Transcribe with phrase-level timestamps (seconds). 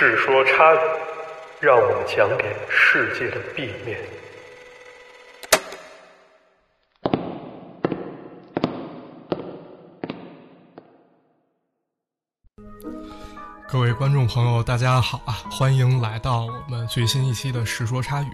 [0.00, 0.78] 世说差语，
[1.58, 3.98] 让我们讲给世界的 B 面。
[13.66, 15.34] 各位观众朋友，大家好啊！
[15.50, 18.26] 欢迎来到我们最新一期的《世说差语》。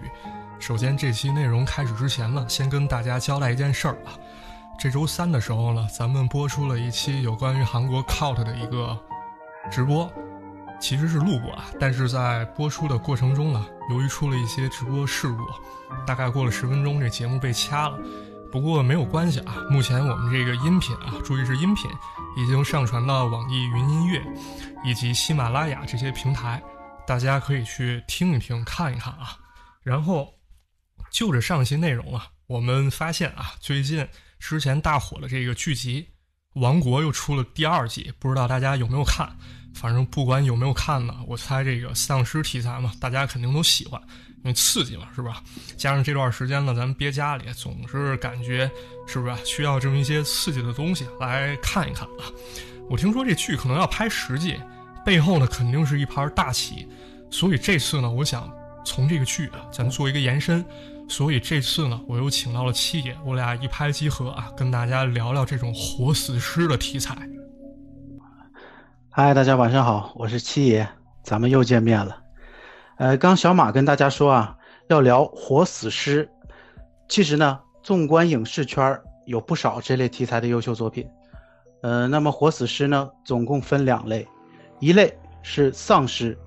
[0.59, 4.13] 首先，这期内容开始之前呢，先跟大家交代一件事儿啊。
[4.77, 8.95] 这周三的时候呢，咱们播出了一期有关于韩国 Cult 的一个
[9.71, 10.07] 直播，
[10.79, 15.45] 其实是录过啊，但是在播出的过程中呢，由于出了一些直播事故，
[16.05, 17.97] 大概过了十分钟，这节目被掐了。
[18.51, 21.89] 不过没有关系啊，目前我们这个音频啊，注意是音频，
[22.37, 24.21] 已经上传到网易云音乐
[24.83, 26.61] 以及喜马拉雅这些平台，
[27.05, 29.37] 大家可以去听一听、看一看啊。
[29.83, 30.33] 然后
[31.11, 34.07] 就着上期内容啊，我们发现啊，最近
[34.39, 36.07] 之前大火的这个剧集
[36.61, 39.35] 《王国》又出了第二季，不知道大家有没有看？
[39.75, 44.01] 反正不管有没有看呢，我猜这个丧尸题材嘛，大家肯定都喜欢。
[44.37, 45.41] 因为刺激嘛，是吧？
[45.75, 48.69] 加上这段时间呢，咱们憋家里，总是感觉
[49.07, 52.29] 是不是需要这么一些刺激的东西来看一看啊？
[52.87, 54.55] 我听说这剧可能要拍十季，
[55.03, 56.87] 背后呢肯定是一盘大棋，
[57.31, 58.47] 所以这次呢，我想
[58.85, 60.63] 从这个剧啊，咱做一个延伸。
[61.09, 67.15] 所以这次呢，我又请到了七爷，我俩一拍即合啊，跟大家聊聊这种活死尸的题材。
[69.17, 70.85] 嗨，大家晚上好，我是七爷，
[71.23, 72.17] 咱们又见面了。
[72.97, 74.57] 呃，刚小马跟大家说啊，
[74.89, 76.29] 要聊活死尸。
[77.07, 81.07] 其实呢，纵观影视圈有不少这类题材的优秀作品。
[81.81, 84.27] 呃，那么活死尸呢，总共分两类，
[84.81, 86.37] 一类是丧尸，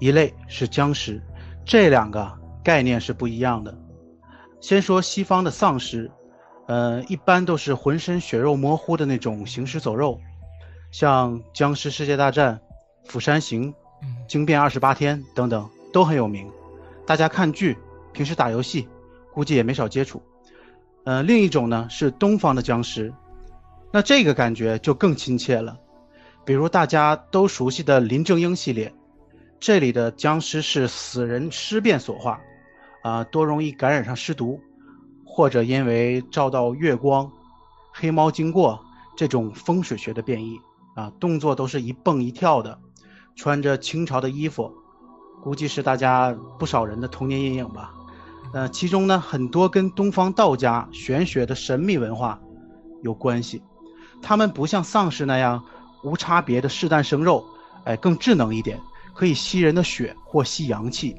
[0.00, 1.22] 一类是僵尸，
[1.64, 2.28] 这两个
[2.64, 3.72] 概念是不一样的。
[4.60, 6.10] 先说西方的丧尸，
[6.66, 10.20] 呃，一般都是浑身血肉模糊的那种行尸走肉，
[10.98, 12.58] 像《僵尸世界大战》
[13.12, 13.70] 《釜山行》
[14.26, 15.68] 《惊变二十八天》等等。
[15.92, 16.50] 都很有名，
[17.04, 17.76] 大家看剧，
[18.14, 18.88] 平时打游戏，
[19.30, 20.22] 估计也没少接触。
[21.04, 23.12] 呃，另一种呢是东方的僵尸，
[23.92, 25.78] 那这个感觉就更亲切了。
[26.46, 28.94] 比如大家都熟悉的林正英系列，
[29.60, 32.40] 这里的僵尸是死人尸变所化，
[33.02, 34.58] 啊，多容易感染上尸毒，
[35.26, 37.30] 或者因为照到月光、
[37.92, 38.82] 黑猫经过
[39.14, 40.58] 这种风水学的变异，
[40.96, 42.76] 啊，动作都是一蹦一跳的，
[43.36, 44.72] 穿着清朝的衣服。
[45.42, 47.94] 估计是大家不少人的童年阴影吧，
[48.52, 52.40] 呃，其中呢很多跟东方道家玄学的神秘文化
[53.02, 53.62] 有关系，
[54.20, 55.62] 他们不像丧尸那样
[56.02, 57.44] 无差别的试诞生肉，
[57.84, 58.80] 哎，更智能一点，
[59.14, 61.14] 可以吸人的血或吸阳气。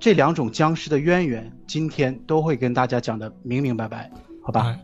[0.00, 4.10] 这两种僵尸的渊源，今天都会跟大家讲的明明白白，
[4.42, 4.76] 好吧？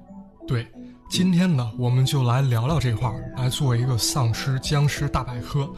[0.46, 0.64] 对，
[1.08, 5.68] 今天呢，我们就来聊聊这块儿，来做一个丧尸僵尸大百科。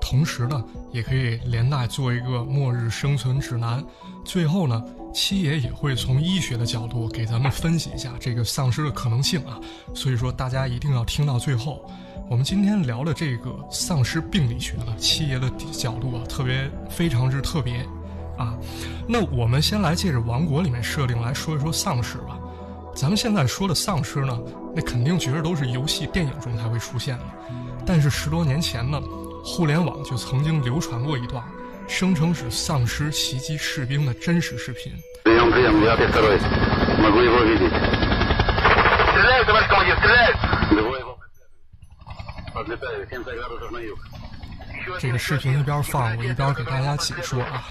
[0.00, 3.84] 同时呢，也可以连带做一个末日生存指南。
[4.24, 4.82] 最后呢，
[5.14, 9.60] 七爷也会从医学的角度给咱们分析一下这个丧尸的可能性啊。
[9.94, 11.88] 所以说，大家一定要听到最后。
[12.28, 17.86] 我们今天聊的这个丧尸病理学呢，七爷的角度啊，特别非常之特别
[18.36, 18.58] 啊。
[19.08, 22.39] 那我们先来借着《王国》里面设定来说一说丧尸吧。
[22.94, 24.38] 咱们现在说的丧尸呢，
[24.74, 27.24] 那肯定觉得都是游戏、电影中才会出现的。
[27.86, 29.00] 但是十多年前呢。
[29.42, 31.42] 互联网就曾经流传过一段，
[31.88, 34.92] 声称是丧尸袭击士兵的真实视频。
[44.98, 47.64] 这个视频一边放，我一边给大家解说啊。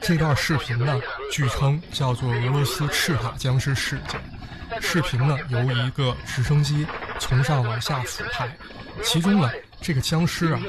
[0.00, 0.98] 这段视频呢，
[1.30, 4.18] 据称叫做俄罗斯赤塔僵尸事件。
[4.80, 6.86] 视频呢，由一个直升机
[7.18, 8.48] 从上往下俯拍，
[9.02, 9.50] 其中呢。
[9.80, 10.60] 这个僵尸啊，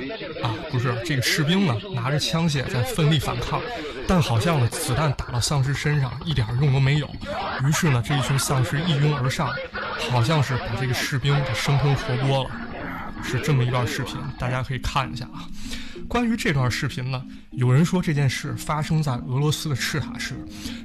[0.43, 3.61] 啊，不是这个士兵呢，拿着枪械在奋力反抗，
[4.05, 7.09] 但好像呢，子弹打到丧尸身上一点用都没有。
[7.65, 9.49] 于是呢，这一群丧尸一拥而上，
[10.11, 12.51] 好像是把这个士兵给生吞活剥了。
[13.24, 15.47] 是这么一段视频，大家可以看一下啊。
[16.09, 20.35] 关于这段视频呢，有人说这件事发生在俄罗斯的赤塔市，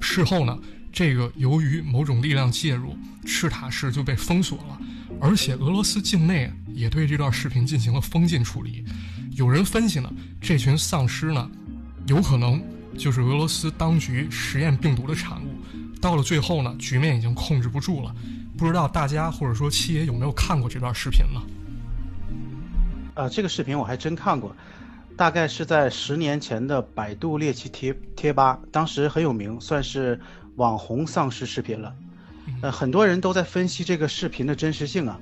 [0.01, 0.57] 事后呢，
[0.93, 4.79] 这个由于某种力量介入，赤塔市就被封锁了。
[5.21, 8.85] 而且俄罗斯境内也对这段视频进行了封禁处理。
[9.33, 10.11] 有人分析呢，
[10.41, 11.51] 这群丧尸呢，
[12.07, 12.63] 有可能
[12.97, 15.47] 就是俄罗斯当局实验病毒的产物。
[16.01, 18.15] 到了最后呢，局面已经控制不住了。
[18.57, 21.41] 不知道大家或者说七爷有没有看过这段视频呢？
[23.15, 24.55] 啊，这个视频我还真看过，
[25.17, 30.19] 大概是在十年前的百度猎奇贴贴吧，当时很有名，算是
[30.61, 31.95] 网红丧尸视频了。
[32.61, 35.19] 呃，很多人都在分析这个视频的真实性啊，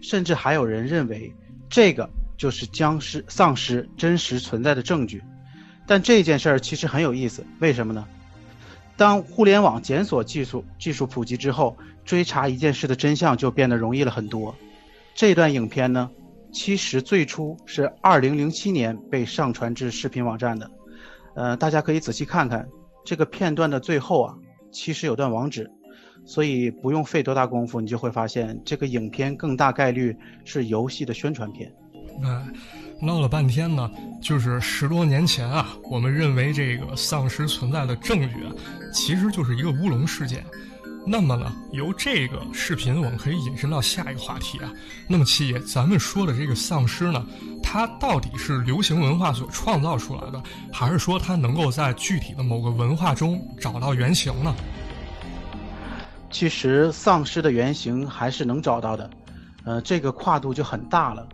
[0.00, 1.34] 甚至还有人认为
[1.68, 5.20] 这个就是僵尸、丧尸真实存在的证据。
[5.84, 8.06] 但这件事儿其实很有意思，为什么呢？
[8.96, 14.54] 当互联网检索技术技术普及之后，追查一件事的真相就变得容易了很多。
[15.12, 16.08] 这段影片呢，
[16.52, 20.70] 其实最初是2007年被上传至视频网站的，
[21.34, 22.68] 呃，大家可以仔细看看
[23.04, 24.34] 这个片段的最后啊，
[24.70, 25.70] 其实有段网址，
[26.24, 31.72] 所以不用费多大功夫，你就会发现这个影片更大概率是游戏的宣传片。
[32.20, 32.44] 那，
[33.00, 38.52] 闹了半天呢，就是十多年前啊，我们认为这个丧尸存在的证据啊，
[38.92, 40.44] 其实就是一个乌龙事件。
[41.10, 44.70] 那么呢，由这个视频我们可以引申到下一个话题啊。
[45.06, 47.26] 那么七爷，咱们说的这个丧尸呢，
[47.62, 54.54] 它到底是流行文化所创造出来的，还是说它能够在具体的某个文化中找到原型呢？
[56.30, 59.10] 其实丧尸的原型还是能找到的，
[59.64, 61.26] 呃，这个跨度就很大了。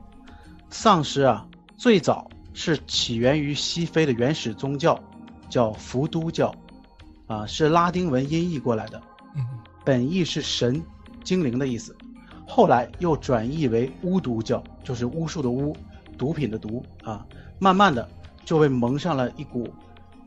[0.70, 1.44] 丧尸啊，
[1.76, 4.96] 最早是起源于西非的原始宗教，
[5.50, 6.54] 叫伏都教，
[7.26, 9.02] 啊，是拉丁文音译过来的，
[9.84, 10.82] 本意是神、
[11.22, 11.94] 精灵的意思。
[12.46, 15.76] 后来又转译为巫毒教，就是巫术的巫，
[16.18, 17.26] 毒品的毒啊。
[17.58, 18.08] 慢慢的
[18.44, 19.68] 就被蒙上了一股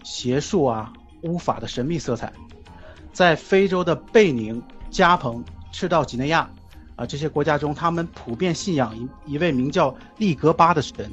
[0.04, 0.94] 邪术啊、
[1.24, 2.32] 巫法的神秘色彩。
[3.12, 6.50] 在非洲的贝宁、加蓬、赤道几内亚。
[6.96, 11.12] 啊，这些国家中，他们普遍信仰一一位名叫利格巴的神，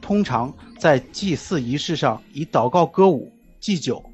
[0.00, 4.04] 通常在祭祀仪式上以祷告、歌舞、祭酒、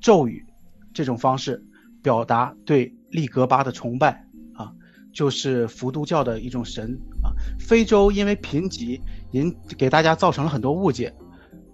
[0.00, 0.44] 咒语
[0.92, 1.64] 这种方式
[2.02, 4.26] 表达对利格巴的崇拜。
[4.54, 4.72] 啊，
[5.12, 6.98] 就是伏都教的一种神。
[7.22, 9.00] 啊，非洲因为贫瘠，
[9.32, 11.14] 引给大家造成了很多误解，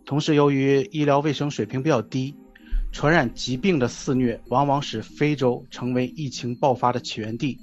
[0.05, 2.35] 同时由于医疗卫生水平比较低，
[2.93, 7.59] 传染疾病的肆虐往往使非洲成为疫情爆发的起源地。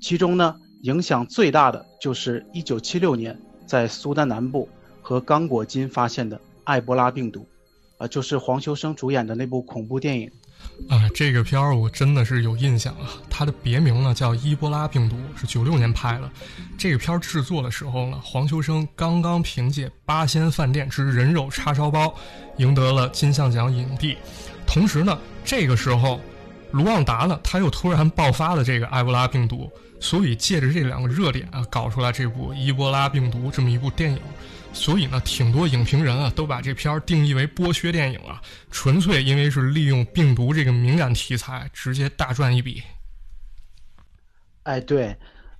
[0.00, 4.68] 其中呢，影响最大的就是1976年在苏丹南部
[5.02, 7.46] 和刚果金发现的埃博拉病毒，
[7.98, 10.30] 啊，就是黄秋生主演的那部恐怖电影。
[10.88, 13.10] 啊，这个片儿我真的是有印象啊。
[13.28, 16.30] 它的别名呢叫伊波拉病毒，是九六年拍的。
[16.76, 22.06] 这个片儿制作的时候呢，黄秋生刚刚凭借《八仙饭店之人肉叉烧包》
[22.56, 24.16] 赢得了金像奖影帝，
[24.66, 26.20] 同时呢，这个时候
[26.72, 29.70] 卢旺达呢他又突然爆发了这个埃博拉病毒。
[30.02, 34.18] 所以借着这两个热点啊，搞出来这部《伊波拉病毒》这么一部电影，
[34.72, 38.40] 所以呢，挺多影评人啊都把这片儿定义为剥削电影啊，
[38.70, 42.82] 纯粹因为是利用病毒这个敏感题材，直接大赚一笔。
[44.62, 45.14] 哎，对，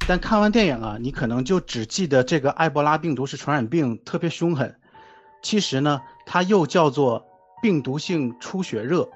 [0.09, 4.75] 但看完电影啊，你可能就只记得这个埃博拉病毒是传染病，特别凶狠。
[5.43, 7.27] 其实呢，它又叫做
[7.61, 9.07] 病毒性出血热，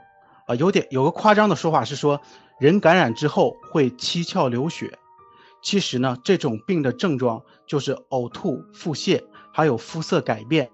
[0.47, 2.21] 啊，有点有个夸张的说法是说，
[2.59, 4.99] 人感染之后会七窍流血。
[5.63, 10.71] 其实呢，这种病的症状就是呕吐、腹泻，还有肤色改变。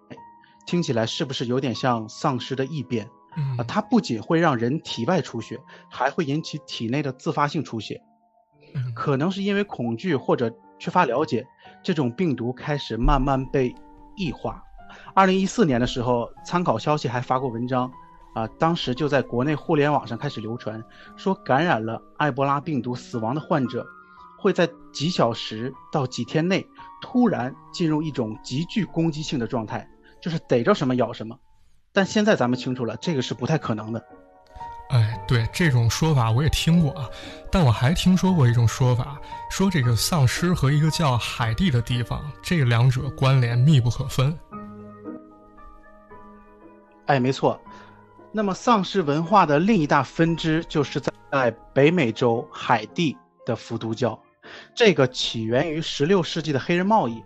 [0.67, 3.09] 听起来是不是有点像丧尸的异变？
[3.57, 5.59] 啊，它不仅会让人体外出血，
[5.89, 8.01] 还会引起体内的自发性出血。
[8.95, 11.47] 可能是因为恐惧或者缺乏了解，
[11.83, 13.75] 这种病毒开始慢慢被
[14.17, 14.63] 异化。
[15.15, 17.91] 二零一四年的时候，参考消息还发过文章，
[18.35, 20.83] 啊，当时就在国内互联网上开始流传，
[21.17, 23.87] 说感染了埃博拉病毒死亡的患者。
[24.43, 26.67] 会在几小时到几天内
[27.03, 29.87] 突然进入一种极具攻击性的状态，
[30.19, 31.39] 就是逮着什么咬什么。
[31.93, 34.03] 但现在咱们清楚了，这个是不太可能的。
[34.89, 37.07] 哎，对这种说法我也听过啊，
[37.53, 44.35] 但我还听说过一种说法，说这个丧尸和一个叫海地的地方，这两者关联密不可分。
[47.05, 47.61] 哎，没错。
[48.33, 54.21] 那么丧尸文化的另一大分支就是在北美洲海地的伏都教。
[54.75, 57.21] 这个起源于16世纪的黑人贸易，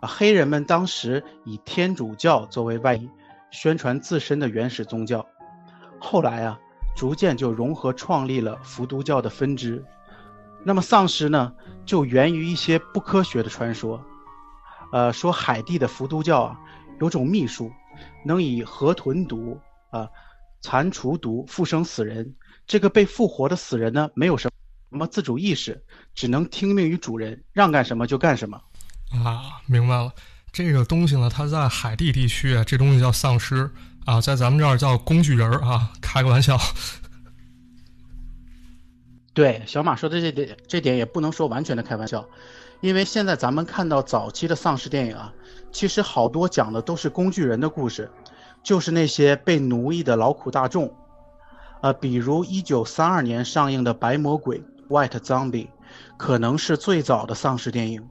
[0.00, 3.08] 啊，黑人们当时以天主教作为外衣，
[3.50, 5.26] 宣传自身的原始宗教。
[5.98, 6.58] 后来啊，
[6.96, 9.84] 逐渐就融合创立了伏都教的分支。
[10.64, 11.52] 那么丧尸呢，
[11.84, 14.00] 就源于一些不科学的传说。
[14.92, 16.60] 呃，说海地的伏都教啊，
[17.00, 17.70] 有种秘术，
[18.24, 19.58] 能以河豚毒
[19.90, 20.08] 啊、
[20.62, 22.34] 蟾蜍毒复生死人。
[22.66, 24.52] 这个被复活的死人呢，没有什么。
[24.90, 28.58] 什么自主意识，只能听命于主人，让干什么就干什么。
[29.10, 30.10] 啊，明白了。
[30.50, 33.70] 这个东西呢，它在海地地区啊，这东西叫丧尸
[34.06, 35.92] 啊，在咱们这儿叫工具人啊。
[36.00, 36.58] 开个玩笑。
[39.34, 42.26] 对，小马说的这点，这点也不能说完全的开玩笑，
[42.80, 45.34] 因为现在咱们看到早期的丧尸电影啊，
[45.70, 48.10] 其实好多讲的都是工具人的故事，
[48.62, 50.94] 就是那些被奴役的劳苦大众。
[51.80, 55.68] 呃，比如一九三二年上映的《白魔鬼》（White Zombie），
[56.16, 58.08] 可能是最早的丧尸电影。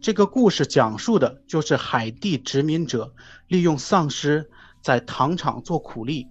[0.00, 3.12] 这个故事讲述的就是海地殖民者
[3.48, 4.48] 利用丧尸
[4.80, 6.28] 在糖厂做苦力。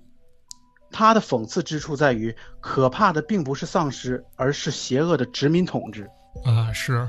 [0.92, 6.10] 他的讽刺之处在于，可怕的并不是丧尸，而是邪恶的殖民统治。
[6.46, 7.08] 啊，是，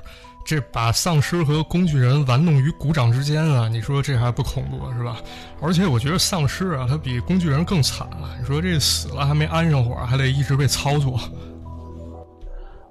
[0.50, 3.68] 这把丧尸和工具人玩弄于股掌之间啊！
[3.68, 5.18] 你说这还不恐怖是吧？
[5.62, 8.34] 而且我觉得丧尸啊，它比工具人更惨啊！
[8.36, 11.20] 你说这死了还没安上火，还得一直被操作。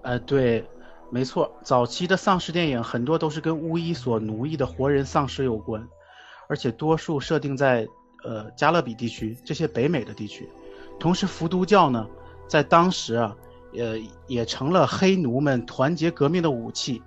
[0.03, 0.65] 呃，对，
[1.11, 5.85] 没错，早期的丧尸电影很多都是跟巫医所奴役的活人丧尸有关，
[6.47, 7.85] 而且多数设定在
[8.23, 10.47] 呃加勒比地区这些北美的地区。
[10.97, 12.07] 同时，伏都教呢，
[12.47, 13.35] 在当时啊，
[13.77, 17.03] 呃，也成了黑奴们团结革命的武器。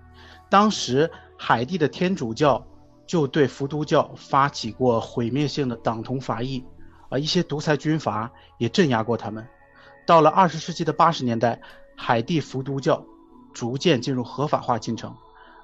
[0.52, 2.62] 当时，海地的天主教
[3.06, 6.62] 就对伏都教发起过毁灭性的党同伐异，
[7.08, 9.48] 啊，一些独裁军阀也镇压过他们。
[10.06, 11.58] 到了二十世纪的八十年代，
[11.96, 13.02] 海地伏都教
[13.54, 15.16] 逐渐进入合法化进程。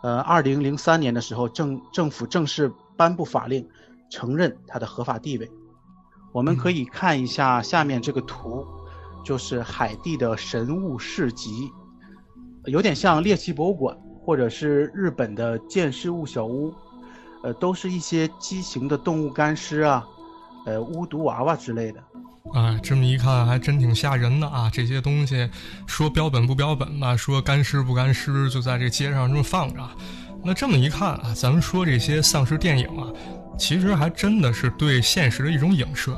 [0.03, 3.69] 呃，二零零三年的时候，政政府正式颁布法令，
[4.09, 5.51] 承认它的合法地位。
[6.33, 8.67] 我们可以看一下下面这个图，
[9.23, 11.71] 就是海地的神物市集，
[12.65, 13.95] 有点像猎奇博物馆
[14.29, 16.71] 或者是日本的见识物小屋，
[17.43, 20.07] 呃，都是一些畸形的动物干尸啊，
[20.67, 21.99] 呃，巫毒娃娃之类的。
[22.53, 24.69] 啊，这么一看还真挺吓人的啊！
[24.71, 25.49] 这些东西
[25.87, 29.81] 说标本不标本吧，说干尸不干尸，就在这街上这么放着。
[30.45, 33.09] 那这么一看啊，咱们说这些丧尸电影啊。
[33.59, 36.15] 其实还真的是对现实的一种影射，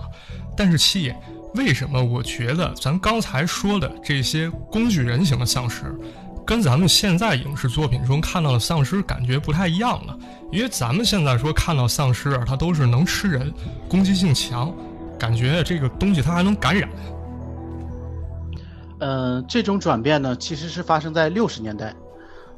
[0.57, 1.15] 但是七，
[1.55, 5.97] 为什么我觉得咱刚才说的这些工具人型的丧尸，
[6.51, 10.19] 跟咱们现在影视作品中看到的丧尸感觉不太一样了？
[10.51, 13.55] 因为咱们现在说看到丧尸，它都是能吃人，
[13.89, 14.75] 攻击性强，
[15.17, 16.91] 感觉这个东西它还能感染。
[18.99, 21.95] 嗯，这种转变呢，其实是发生在六十年代，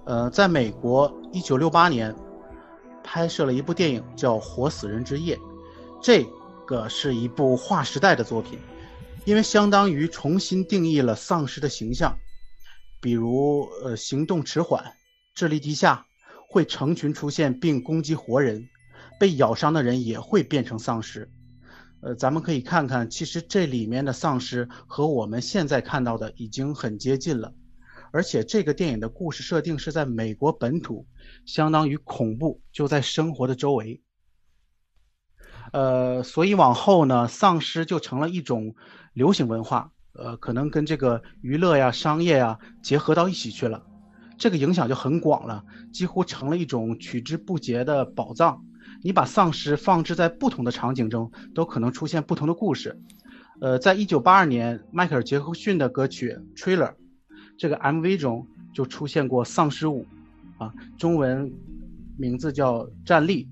[0.07, 2.15] 呃，在美国，一九六八年。
[3.05, 5.37] 拍摄了一部电影叫《活死人之夜》，
[6.01, 6.25] 这
[6.65, 8.59] 个是一部划时代的作品，
[9.27, 12.17] 因为相当于重新定义了丧尸的形象，
[13.03, 14.95] 比如呃行动迟缓、
[15.35, 16.07] 智力低下，
[16.49, 18.69] 会成群出现并攻击活人，
[19.19, 21.29] 被咬伤的人也会变成丧尸。
[22.01, 27.53] 呃，咱们可以看看，其实这里面的丧尸和我们现在看到的已经很接近了。
[28.13, 31.07] 而且这个电影的故事设定是在美国本土，
[31.45, 34.01] 相当于恐怖就在生活的周围。
[35.73, 38.77] 呃，所以往后呢，丧尸就成了一种
[39.13, 43.83] 流行文化，呃，可能跟这个娱乐呀、商业呀结合到一起去了，
[44.37, 48.65] 这个影响就很广了，几乎成了一种取之不竭的宝藏。
[49.03, 53.01] 你把丧尸放置在不同的场景中，都可能出现不同的故事。
[53.61, 56.89] 呃，在一九八二年，迈克尔·杰克逊的歌曲《Trailer》。
[57.59, 60.07] 这个 MV 中就出现过丧尸舞，
[60.59, 61.53] 啊，中文
[62.17, 63.45] 名字叫《站立》。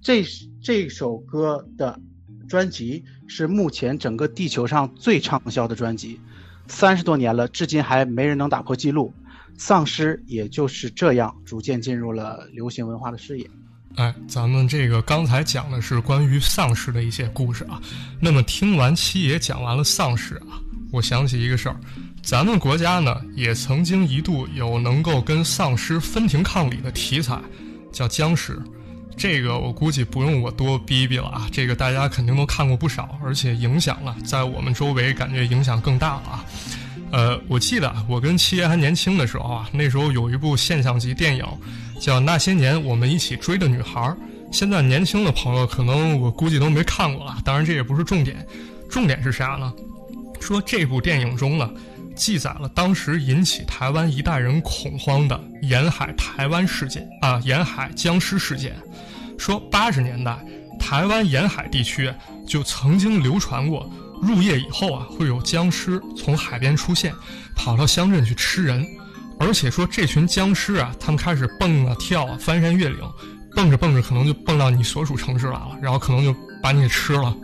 [0.00, 0.22] 这
[0.60, 2.00] 这首歌的
[2.48, 6.20] 专辑是目前整个地球上最畅销的专辑，
[6.68, 9.12] 三十多年了，至今还没人能打破记录。
[9.56, 13.48] 丧尸也就是这样逐渐进入了流行文化的视野。
[13.94, 17.80] 哎，咱们这个刚才讲的是关于丧尸的一些故事啊。
[18.20, 20.58] 那么听完七爷讲完了丧尸啊，
[20.90, 21.76] 我想起一个事儿。
[22.20, 27.40] 咱们国家呢，也曾经一度有能够跟丧尸分庭抗礼的题材，
[27.92, 28.60] 叫僵尸。
[29.16, 36.44] 这个我估计不用我多逼逼了啊，这个大家肯定都看过不少，而且影响了，在我们周围感觉影响更大了啊。
[37.10, 41.46] 呃，我记得我跟七爷还年轻的时候啊，那时候有一部现象级电影，
[42.00, 44.00] 叫《那些年我们一起追的女孩》。
[44.52, 48.44] 现在年轻的朋友可能我估计都没看过了，当然这也不是重点，
[48.90, 49.72] 重点是啥呢？
[50.40, 51.70] 说这部电影中呢。
[52.14, 58.74] 记载了当时引起台湾一代人恐慌的沿海台湾事件啊，沿海僵尸事件。
[59.36, 60.38] 说八十年代
[60.78, 62.12] 台湾沿海地区
[62.46, 63.90] 就曾经流传过，
[64.22, 67.12] 入夜以后啊会有僵尸从海边出现，
[67.54, 68.86] 跑到乡镇去吃人，
[69.38, 72.98] 而且说这群僵尸啊，他们开始蹦啊跳啊，翻山越岭，
[73.54, 77.36] 蹦着蹦着可能就蹦到你所属城市来了，然后可能就把你给吃了。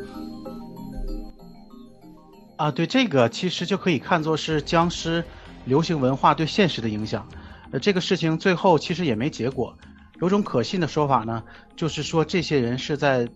[2.61, 5.25] 啊，对这个其实就可以看作是僵尸
[5.65, 7.27] 流行文化对现实的影响。
[7.71, 9.75] 呃，这个事情最后其实也没结果。
[10.21, 11.43] 有种可信的说法呢，
[11.75, 13.27] 就是说这些人是在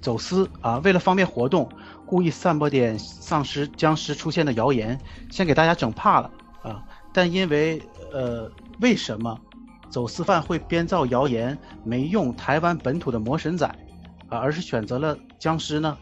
[0.00, 1.68] 走私啊，为了方便活动，
[2.06, 4.96] 故意散播点丧尸、僵尸出现的谣言，
[5.32, 6.30] 先给大家整怕了
[6.62, 6.80] 啊。
[7.12, 7.82] 但因为
[8.12, 8.48] 呃，
[8.80, 9.36] 为什么
[9.90, 13.66] 走私犯会编造谣言，没用台湾本土的魔神仔
[14.28, 15.98] 啊，而是选择了僵尸呢？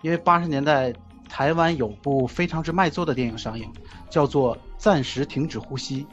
[0.00, 0.90] 因为八十年代。
[1.30, 3.66] 台湾有部非常之卖座的电影上映，
[4.10, 6.04] 叫做《暂时停止呼吸》。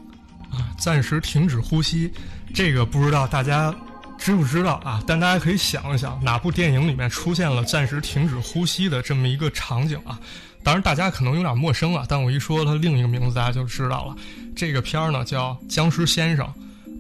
[0.56, 2.10] 啊，暂时停止呼吸，
[2.54, 3.76] 这个不知道大家
[4.18, 5.04] 知不知道啊？
[5.06, 10.18] 但大家可以想一想，哪部电影里面出现了暂时停止呼吸的这么一个场景啊？
[10.64, 14.16] 当然，大家可能有点陌生了，但我一说它另一个名字，大家就知道了。
[14.56, 16.46] 这个片儿呢叫《僵尸先生》，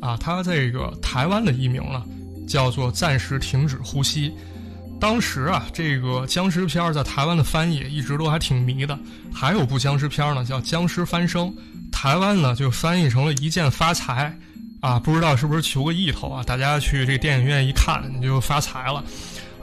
[0.05, 2.03] 啊，它这个台湾的译名呢
[2.47, 4.29] 叫做《暂时停止呼吸》。
[4.99, 8.97] 当时啊，这个僵尸片在台湾的翻译一直都还挺迷的。
[9.33, 11.47] 还有部僵尸片呢叫《僵尸翻生》，
[11.91, 14.35] 台湾呢就翻译成了一键发财。
[14.79, 16.43] 啊，不知道是不是求个意头啊？
[16.43, 19.03] 大家去这电影院一看，你就发财了。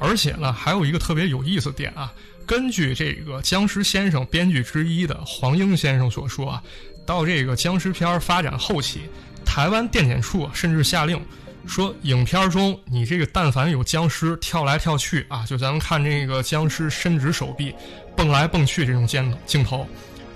[0.00, 2.12] 而且呢，还有一个特别有意思点啊。
[2.45, 6.62] 根据这个僵尸先生编剧之一的黄英先生所说啊，
[7.07, 9.03] 到这个僵尸片发展后期，
[9.45, 11.19] 台湾电检处甚至下令
[11.66, 17.75] 说，影片中你这个但凡有僵尸跳来跳去啊，就咱们看这个僵尸伸直手臂
[18.16, 19.87] 蹦来蹦去这种镜镜头，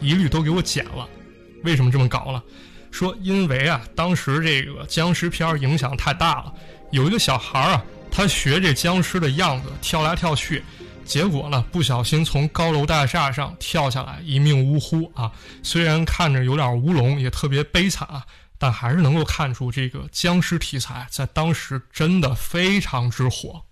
[0.01, 1.09] 一律都给我剪了。
[1.65, 2.43] 为什么这么搞了？
[2.91, 6.53] 说因为啊，当时这个僵尸片影响太大了，
[6.91, 10.63] 有一个小孩啊，他学这僵尸的样子跳来跳去。
[11.05, 15.33] 结果呢，不小心从高楼大厦上跳下来，一命呜呼啊！
[15.63, 18.23] 虽然看着有点乌龙，也特别悲惨啊，
[18.59, 23.63] 但还是能够看出这个僵尸题材在当时真的非常之火。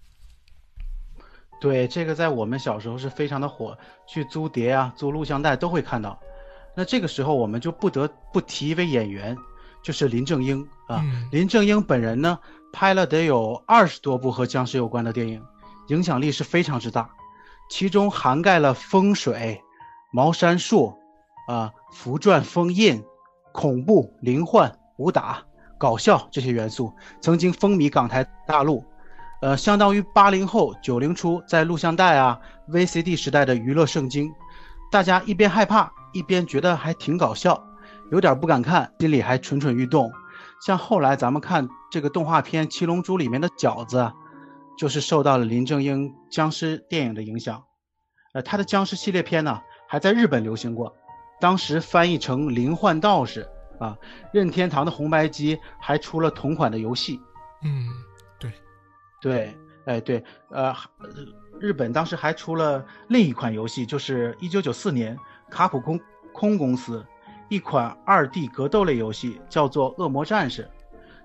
[1.61, 3.77] 对，这个在我们小时候是非常的火，
[4.07, 6.19] 去租碟啊、租录像带都会看到。
[6.77, 9.37] 那这个时候我们就不得不提一位演员，
[9.83, 11.03] 就是林正英啊。
[11.33, 12.39] 林正英本人呢，
[12.73, 15.43] 拍了得有二十多部和僵尸有关的电影，
[15.89, 17.11] 影响力是非常之大。
[17.71, 19.61] 其中涵盖了风水、
[20.13, 20.95] 茅山术、
[21.49, 23.03] 啊符篆封印、
[23.57, 25.43] 恐怖、灵幻、武打、
[25.79, 28.85] 搞笑这些元素，曾经风靡港台大陆，
[29.41, 34.31] 呃，相当于八零后、九零初在录像带啊、VCD 时代的娱乐圣经。
[34.93, 37.65] 大家一边害怕，一边觉得还挺搞笑，
[38.13, 40.13] 有点不敢看，心里还蠢蠢欲动。
[40.67, 44.13] 像后来咱们看这个动画片《七龙珠》里面的饺子。
[44.79, 47.65] 就是受到了林正英僵尸电影的影响，
[48.35, 50.95] 呃，他的僵尸系列片呢还在日本流行过，
[51.41, 53.49] 当时翻译成《灵幻道士》
[53.85, 53.97] 啊。
[54.33, 57.21] 任天堂的红白机还出了同款的游戏。
[57.63, 57.89] 嗯，
[58.39, 58.53] 对，
[59.21, 60.75] 对，哎对，呃，
[61.61, 65.19] 日本当时还出了另一款游戏，就是一九九四年
[65.51, 66.01] 卡普空
[66.33, 67.05] 空公司
[67.49, 70.63] 一款二 D 格斗类游戏，叫做《恶魔战士》。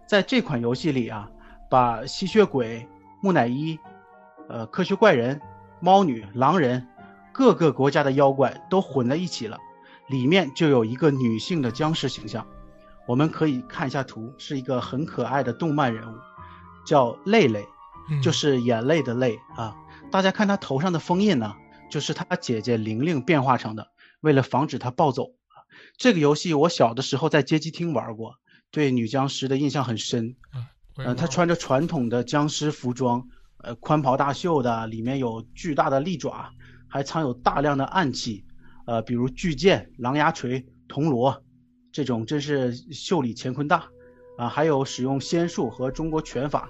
[0.07, 1.29] 在这款游戏里啊，
[1.69, 2.87] 把吸血鬼。
[3.23, 3.77] 木乃伊，
[4.49, 5.39] 呃，科学怪人、
[5.79, 6.87] 猫女、狼人，
[7.31, 9.59] 各个国家的妖怪都混在一起了，
[10.11, 12.45] 里面就有一个女性的僵尸形象，
[13.07, 16.17] 我们可以看一下图，是一个很可爱的动漫人物，
[16.85, 17.65] 叫泪泪，
[18.21, 19.75] 就是眼泪的泪啊。
[20.11, 21.55] 大家看她头上的封印呢，
[21.89, 23.87] 就是她姐姐玲玲变化成的，
[24.19, 25.31] 为了防止她暴走
[25.97, 28.35] 这个游戏我小的时候在街机厅玩过，
[28.69, 30.35] 对女僵尸的印象很深。
[30.97, 33.27] 嗯，她穿着传统的僵尸服装，
[33.63, 36.51] 呃，宽袍大袖的，里面有巨大的利爪，
[36.89, 38.43] 还藏有大量的暗器，
[38.85, 41.43] 呃，比如巨剑、狼牙锤、铜锣，
[41.91, 43.87] 这种真是袖里乾坤大，
[44.37, 46.69] 啊，还有使用仙术和中国拳法，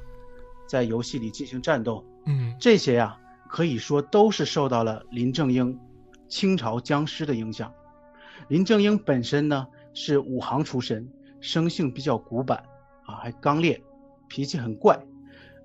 [0.68, 3.18] 在游戏里进行战斗，嗯，这些呀，
[3.50, 5.78] 可以说都是受到了林正英
[6.28, 7.72] 清朝僵尸的影响。
[8.48, 11.08] 林正英本身呢是武行出身，
[11.40, 12.64] 生性比较古板，
[13.06, 13.82] 啊，还刚烈。
[14.28, 14.98] 脾气很怪，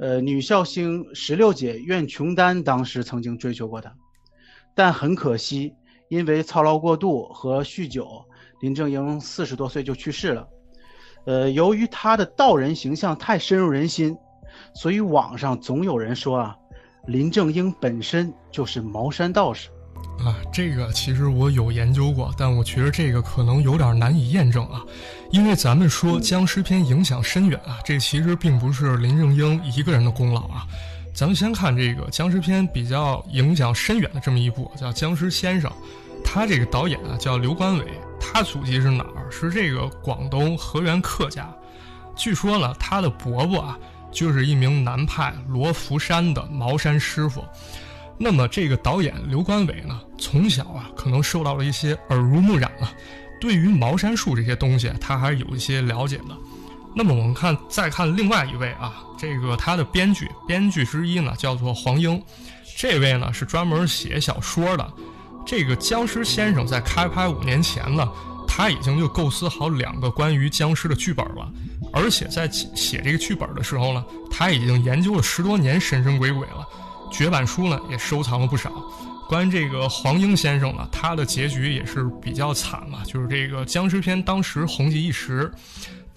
[0.01, 3.95] 呃，女笑星石榴姐苑琼丹当时曾经追求过他，
[4.75, 5.73] 但很可惜，
[6.09, 8.25] 因为操劳过度和酗酒，
[8.61, 10.49] 林正英四十多岁就去世了。
[11.25, 14.17] 呃，由于他的道人形象太深入人心，
[14.75, 16.57] 所以网上总有人说啊，
[17.07, 19.69] 林正英本身就是茅山道士。
[20.25, 24.83] 啊，这个其实我有研究过，但我觉得这个可能有点难以验证啊，
[25.31, 30.67] 因为咱们说僵尸片影响深远啊，这其实并不是林正英一个人的功劳啊。
[31.17, 35.71] 咱们先看这个僵尸片比较影响深远的这么一部，叫《僵尸先生》，
[36.23, 37.87] 他这个导演啊叫刘关伟，
[38.21, 39.27] 他祖籍是哪儿？
[39.31, 41.51] 是这个广东河源客家。
[42.15, 43.79] 据说呢，他的伯伯啊
[44.13, 47.43] 就是一名南派罗浮山的茅山师傅。
[48.19, 52.93] 那么这个导演刘关伟呢，从小啊可能受到了一些耳濡目染啊，
[53.41, 56.37] 对于茅山术这些东西他还是有一些了解的。
[56.99, 62.21] 那么我们看再看另外一位啊，这个他的编剧编剧之一呢叫做黄英，
[62.75, 64.93] 这位呢是专门写小说的。
[65.45, 68.09] 这个僵尸先生在开拍五年前呢，
[68.49, 71.47] 他已经就构思好两个关于僵尸的剧本了，
[71.93, 76.67] 而且在写这个剧本的时候呢，他已经研究了十多年神神鬼鬼了。
[77.13, 78.73] 绝版书呢也收藏了不少。
[79.29, 85.53] 关于这个黄英先生呢，他的结局也是比较惨嘛，就是这个僵尸片当时红极一时，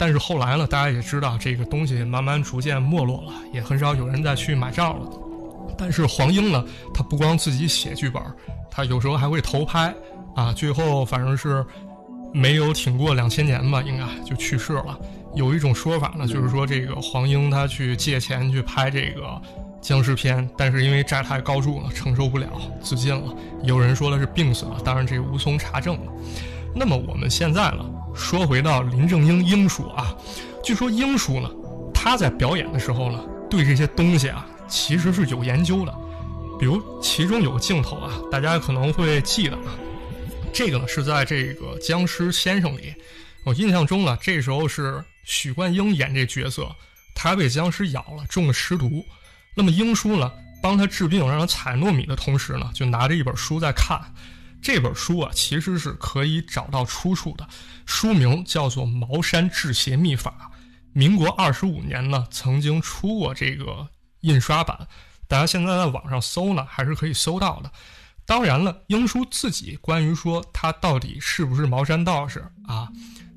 [0.00, 5.06] 但是后来呢，大家也知道这个东西慢慢逐渐没落了，也很少有人再去买账了。
[5.76, 8.22] 但是黄英呢，他不光自己写剧本，
[8.70, 9.94] 他有时候还会投拍
[10.34, 10.54] 啊。
[10.54, 11.62] 最后反正是
[12.32, 14.98] 没有挺过两千年吧，应该就去世了。
[15.34, 19.40] 有一种说法呢，就是说这个黄英他去借钱去拍这个
[19.82, 22.48] 僵尸片，但是因为债台高筑呢，承受不了，
[22.80, 23.34] 自尽了。
[23.64, 26.12] 有人说的是病死了，当然这无从查证了。
[26.74, 30.14] 那么我们现在呢，说回到林正英英叔啊，
[30.62, 31.50] 据说英叔呢，
[31.92, 34.46] 他在表演的时候呢，对这些东西啊。
[34.68, 35.92] 其实是有研究的，
[36.56, 39.74] 比如其中有个镜头啊，大家可能会记得啊，
[40.52, 42.94] 这个呢是在这个《僵尸先生》里，
[43.44, 46.68] 我印象中呢，这时候是许冠英演这角色，
[47.16, 49.04] 他被僵尸咬了，中了尸毒，
[49.56, 50.30] 那么英叔呢
[50.62, 54.00] 帮他治病，让他采糯米的同时呢，就拿着一本书在看，
[54.62, 57.48] 这本书啊其实是可以找到出处的，
[57.86, 60.50] 书名叫做《茅山治邪秘法》，
[60.92, 63.88] 民国二十五年呢曾经出过这个。
[64.22, 64.86] 印刷版，
[65.26, 67.72] 大家现在在网上搜呢，还是可以搜到的。
[68.26, 72.86] 当然了，英叔自己关于说他到底是不是茅山道士啊，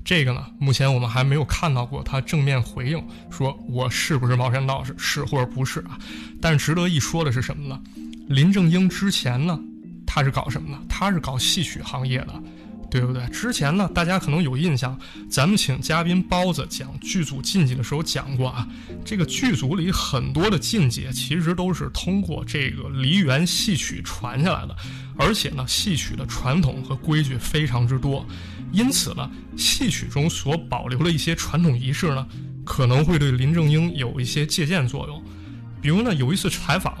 [0.04, 5.98] 这个呢，目前我们还没有看到过他正面回应，说我是不是茅山道士，是或者不是啊。
[6.38, 7.82] 但值得一说的是什么呢？
[8.28, 9.58] 林正英之前呢，
[10.14, 10.78] 他是搞什么呢？
[10.88, 12.42] 他是搞戏曲行业的。
[12.90, 13.26] 对不对？
[13.30, 14.96] 之前呢，大家可能有印象，
[15.28, 18.68] 咱们请嘉宾包子讲剧组禁忌的时候讲过啊。
[19.04, 24.76] 这个剧组里很多的禁忌，其实都是通过这个梨园戏曲传下来的，
[25.18, 28.24] 而且呢，戏曲的传统和规矩非常之多，
[28.70, 32.24] 因此呢，戏曲中所保留的一些传统仪式呢，
[32.64, 35.20] 可能会对林正英有一些借鉴作用。
[35.82, 36.94] 比如呢，有一次采访，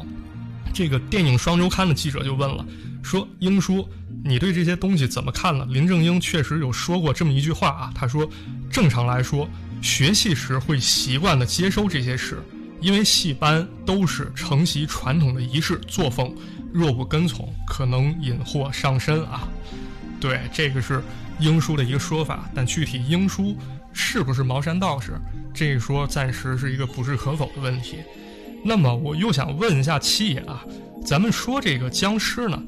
[0.72, 2.66] 这个电影双周刊的记者就问了，
[3.04, 3.88] 说英叔。
[4.26, 5.66] 你对这些东西怎么看呢？
[5.68, 8.26] 林正英确实有说过这么一句话啊，他说
[8.72, 9.46] ：“正常来说，
[9.82, 12.42] 学戏时会习惯的接收这些事，
[12.80, 16.34] 因为戏班都是承袭传统的仪式作风，
[16.72, 19.46] 若不跟从，可能引祸上身啊。”
[20.18, 21.02] 对，这个是
[21.38, 23.54] 英叔的一个说法，但具体英叔
[23.92, 25.20] 是不是茅山道士，
[25.52, 27.98] 这一说暂时是一个不置可否的问题。
[28.64, 30.64] 那么我又想问一下七爷啊，
[31.04, 32.62] 咱们说这个僵尸呢？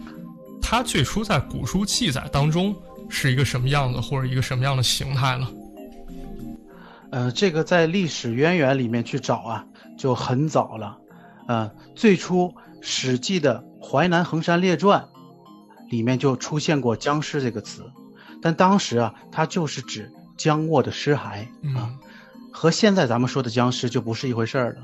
[0.68, 2.74] 它最初在古书记载当中
[3.08, 5.46] 是一个什么样子，或者一个什么样的形态呢？
[7.10, 9.64] 呃，这个在历史渊源里面去找啊，
[9.96, 10.98] 就很早了。
[11.46, 12.48] 呃，最初
[12.80, 15.06] 《史记》的《淮南衡山列传》
[15.90, 17.84] 里面就出现过“僵尸”这个词，
[18.42, 21.94] 但当时啊，它就是指僵卧的尸骸啊，
[22.52, 24.80] 和现在咱们说的僵尸就不是一回事儿了。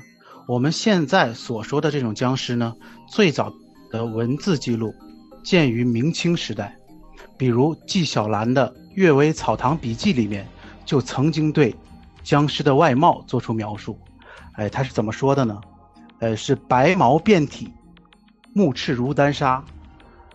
[0.47, 2.73] 我们现在所说的这种僵尸呢，
[3.09, 3.53] 最早
[3.91, 4.95] 的文字记录。
[5.43, 6.75] 见于明清时代，
[7.37, 10.47] 比如纪晓岚的《阅微草堂笔记》里面，
[10.85, 11.75] 就曾经对
[12.23, 13.99] 僵尸的外貌做出描述。
[14.53, 15.59] 哎，他是怎么说的呢？
[16.19, 17.69] 呃，是白毛遍体，
[18.53, 19.63] 目赤如丹砂，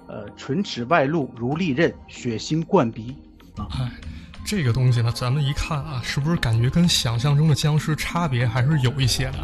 [0.06, 3.16] 呃，唇齿外露如利刃，血腥灌鼻。
[3.56, 3.90] 哎，
[4.44, 9.38] 这个东西呢，咱们一看啊，是不是感觉跟想象中的僵尸差别还是有一些的？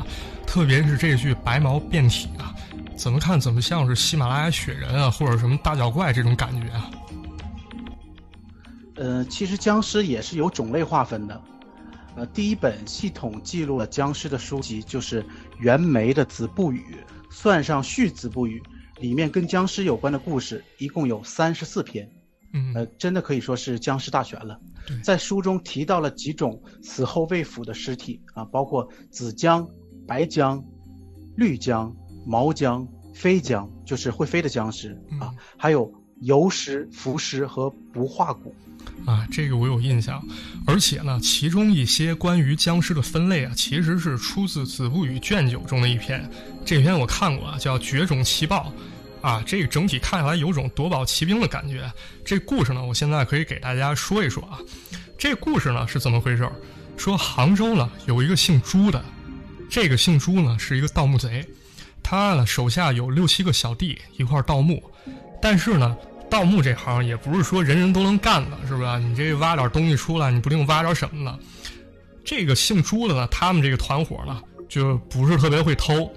[0.46, 2.53] 特别是这句“白毛遍体”啊。
[2.96, 6.90] 怎么看怎么像是喜马拉雅雪人啊，或者什么大脚怪这种感觉啊？
[8.96, 11.42] 呃，其实僵尸也是有种类划分的。
[12.16, 15.24] 呃，第一本系统记录了僵尸的书籍就是
[15.58, 16.78] 袁枚的《子不语》，
[17.34, 18.62] 算上《续子不语》，
[19.00, 22.08] 里面跟僵尸有关的故事一共有三十四篇。
[22.52, 24.58] 嗯，呃，真的可以说是僵尸大全了。
[25.02, 29.68] 在书中提到了几种死后未腐的尸体啊，包括紫僵、
[30.06, 30.64] 白僵、
[31.36, 31.94] 绿僵。
[32.26, 38.54] 毛僵、飞僵就是会飞的僵尸啊，还有游尸、浮尸和不化骨
[39.04, 40.22] 啊，这个我有印象。
[40.66, 46.28] 而且呢，其中一些关于僵尸的分类啊，其实是出自《子不语》卷九中的一篇。
[46.64, 48.72] 这篇我看过啊，叫《绝种奇豹》
[49.26, 51.90] 啊，这个整体看下来有种夺宝奇兵的感觉。
[52.24, 54.58] 这故事呢，我现在可以给大家说一说啊。
[55.18, 56.48] 这故事呢是怎么回事？
[56.96, 59.04] 说杭州呢有一个姓朱的，
[59.68, 61.44] 这个姓朱呢是一个盗墓贼。
[62.04, 64.80] 他呢手下有六七个小弟一块盗墓，
[65.40, 65.96] 但是呢，
[66.30, 68.98] 盗墓这行也不是说人人都能干的，是吧？
[68.98, 71.38] 你这挖点东西出来，你不定挖着什么呢？
[72.22, 76.08] 这个姓朱的呢，他们这个团伙呢，就不是特别会偷，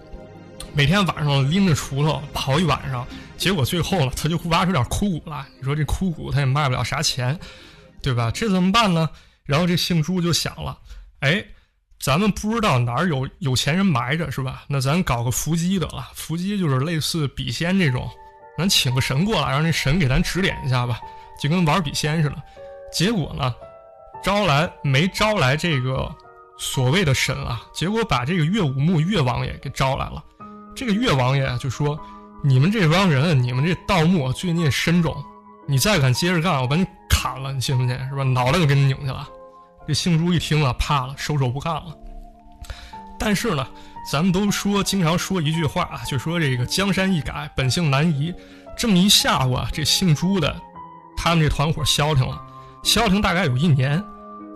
[0.73, 5.45] 每天晚上拎着锄头刨一晚上，结果最后呢，他就挖出点枯骨来。
[5.57, 7.39] 你说这枯骨他也卖不了啥钱，
[8.01, 8.29] 对吧？
[8.29, 9.09] 这怎么办呢？
[9.45, 10.77] 然后这姓朱就想了，
[11.21, 11.43] 哎。
[11.99, 14.63] 咱们不知道哪儿有有钱人埋着是吧？
[14.67, 18.09] 那咱搞个伏击得了，伏击就是类似笔仙这种，
[18.57, 20.99] 咱请个神过来，让那神给咱指点一下吧，
[21.41, 22.35] 就跟玩笔仙似的。
[22.93, 23.53] 结果呢，
[24.23, 26.09] 招来没招来这个
[26.57, 30.23] 所谓的神啊，结果把这个岳武穆岳王爷给招来了。
[30.75, 31.99] 这个岳王爷就说
[32.43, 35.15] ：“你们这帮人，你们这盗墓罪孽深重，
[35.67, 37.97] 你再敢接着干，我把你砍了，你信不信？
[38.09, 38.23] 是吧？
[38.23, 39.25] 脑袋就给你拧下来。”
[39.87, 41.95] 这姓朱一听啊，怕了，收手不干了。
[43.17, 43.65] 但是呢，
[44.11, 48.33] 咱们都说经常说一句话啊，就说这个江山易改，本性难移。
[48.77, 50.55] 这么一吓唬啊，这姓朱的，
[51.15, 52.39] 他们这团伙消停了，
[52.83, 54.03] 消停大概有一年。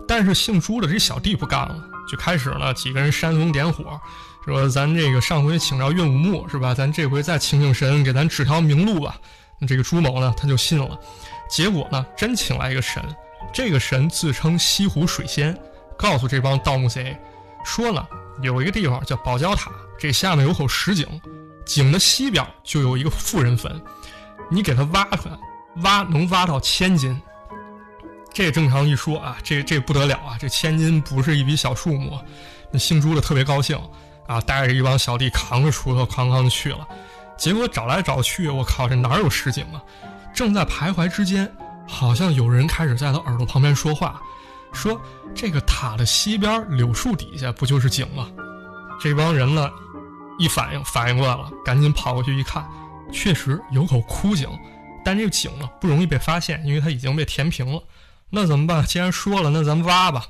[0.06, 3.98] 但是姓朱的这小弟不干了，就开始呢，几个人煽风点火，
[4.44, 6.74] 说咱这个上回请着岳武穆是吧？
[6.74, 9.16] 咱这回再请请神，给咱指条明路吧。
[9.58, 10.96] 那这个朱某呢，他就信了。
[11.48, 13.02] 结果呢，真请来一个神，
[13.52, 15.58] 这个神自称西湖水仙，
[15.96, 17.16] 告诉这帮盗墓贼，
[17.64, 18.06] 说呢。
[18.40, 21.06] 有一个地方叫宝焦塔，这下面有口石井，
[21.66, 23.80] 井的西边就有一个富人坟，
[24.50, 25.38] 你给他挖出来，
[25.82, 27.20] 挖能挖到千金。
[28.32, 32.18] 这正常一说啊，这这不得了啊，这千金不是一笔小数目。
[32.72, 33.78] 那姓朱的特别高兴
[34.26, 36.88] 啊，带着一帮小弟扛着锄头哐哐的去了。
[37.36, 39.82] 结果找来找去，我靠，这哪有石井啊？
[40.34, 41.54] 正在徘徊之间，
[41.86, 44.20] 好像有人开始在他耳朵旁边说话。
[44.72, 44.98] 说
[45.34, 48.28] 这个塔的西边柳树底下不就是井吗？
[48.98, 49.70] 这帮人呢，
[50.38, 52.66] 一反应反应过来了，赶紧跑过去一看，
[53.12, 54.48] 确实有口枯井，
[55.04, 57.82] 但这个井呢不容易被发现，因为它已经被填平了。
[58.30, 58.82] 那怎么办？
[58.86, 60.24] 既然说了，那咱们挖吧。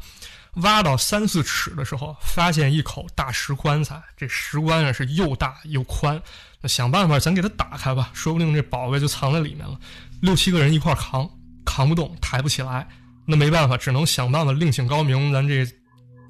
[0.57, 6.21] 挖到三四尺的时候，发现一口大石棺材，这石棺啊是又大又宽。
[6.61, 9.79] 那想办法，咱给它打开吧，说不定这宝贝就藏在里面了。
[10.21, 11.31] 六七个人一块扛，
[11.65, 12.87] 扛不动，抬不起来。
[13.25, 15.67] 那没办法，只能想办法另请高明，咱这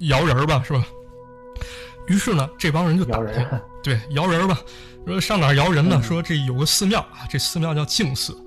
[0.01, 0.83] 摇人吧，是吧？
[2.07, 4.59] 于是呢，这帮人就打人，对，摇人吧。
[5.05, 6.01] 说上哪摇人呢？
[6.03, 8.37] 说这有个寺庙啊，这寺庙叫净寺，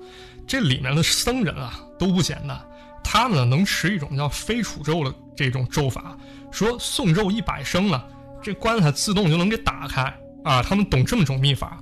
[0.47, 2.59] 这里面的僧人啊都不简单，
[3.03, 6.17] 他们呢能持一种叫飞杵咒的这种咒法，
[6.51, 8.03] 说诵咒一百声呢，
[8.41, 10.01] 这棺材自动就能给打开
[10.43, 10.63] 啊。
[10.63, 11.79] 他们懂这么种秘法。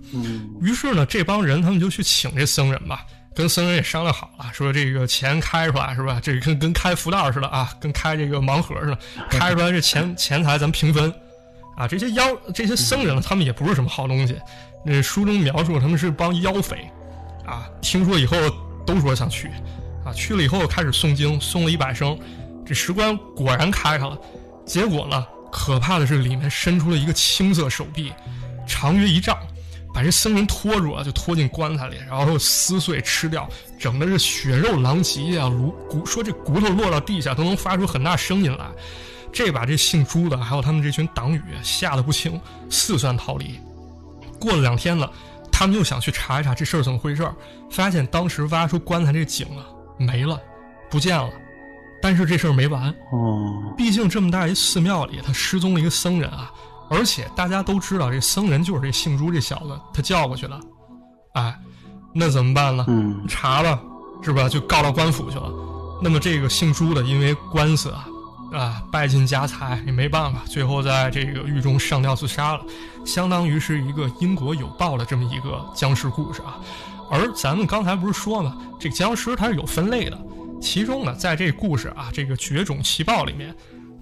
[0.62, 3.06] 于是呢，这帮人他们就去请这僧人吧。
[3.36, 6.20] 跟僧人也商量好了，说这个钱开出来是吧？
[6.24, 8.98] 这跟跟开福袋似的啊，跟开这个盲盒似的，
[9.30, 11.14] 开出来这钱钱财咱们平分，
[11.76, 14.40] 啊，这些妖这些僧人呢，他们也不是什么好东西，
[14.86, 16.90] 那书中描述他们是帮妖匪，
[17.46, 18.38] 啊，听说以后
[18.86, 19.50] 都说想去，
[20.06, 22.18] 啊，去了以后开始诵经，诵了一百声，
[22.66, 24.18] 这石棺果然开开了，
[24.66, 28.14] 结果呢，可怕的是里面伸出了一个青色手臂，
[28.66, 29.38] 长约一丈。
[29.96, 35.48] 把这僧人拖住啊，就拖进棺材里，然后撕碎吃掉，整的是血肉狼藉啊！
[35.48, 38.66] 颅骨说这骨头落到地下都能发出很大声音来，
[39.32, 43.58] 这把这姓朱的还有他们这群党羽吓得不轻，四散逃离。
[44.38, 45.10] 过了两天了，
[45.50, 47.26] 他们又想去查一查这事儿怎么回事，
[47.72, 49.66] 发现当时挖出棺材这井啊
[49.98, 50.38] 没了，
[50.90, 51.30] 不见了。
[52.02, 56.52] 但是这事儿没完哦，毕竟这么大一寺庙里，他失踪了一个僧人啊。
[56.90, 60.60] 而且大家都知道，这僧人就是这姓朱这小子，他叫过去了，
[61.34, 61.58] 哎，
[62.14, 62.86] 那怎么办呢？
[62.88, 63.82] 嗯，查吧，
[64.22, 64.48] 是吧？
[64.48, 65.52] 就告到官府去了。
[66.02, 68.08] 那么这个姓朱的，因为官司啊，
[68.54, 72.62] 啊，败尽家财，也没办法，最后在这个狱中上吊自杀了，
[73.06, 76.60] 相当于是一个因果有报的这么一个僵尸故事啊。
[77.10, 78.58] 而咱们刚才不是说吗？
[78.80, 80.20] 这个僵尸它是有分类的，
[80.62, 83.56] 其中呢，在这故事啊，这个绝种奇报里面。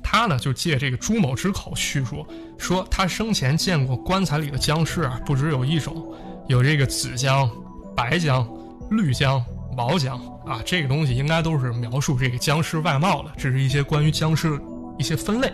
[0.04, 6.14] 他呢，就借这个朱某之口叙述，说他生前见过棺材里的僵尸啊，不只有一种，
[6.48, 7.50] 有这个紫僵、
[7.96, 8.48] 白僵、
[8.92, 9.44] 绿僵、
[9.76, 14.60] 毛僵啊，这个东西应该都是描述这个僵尸外貌的，这是一些关于僵尸
[15.00, 15.52] 一些分类。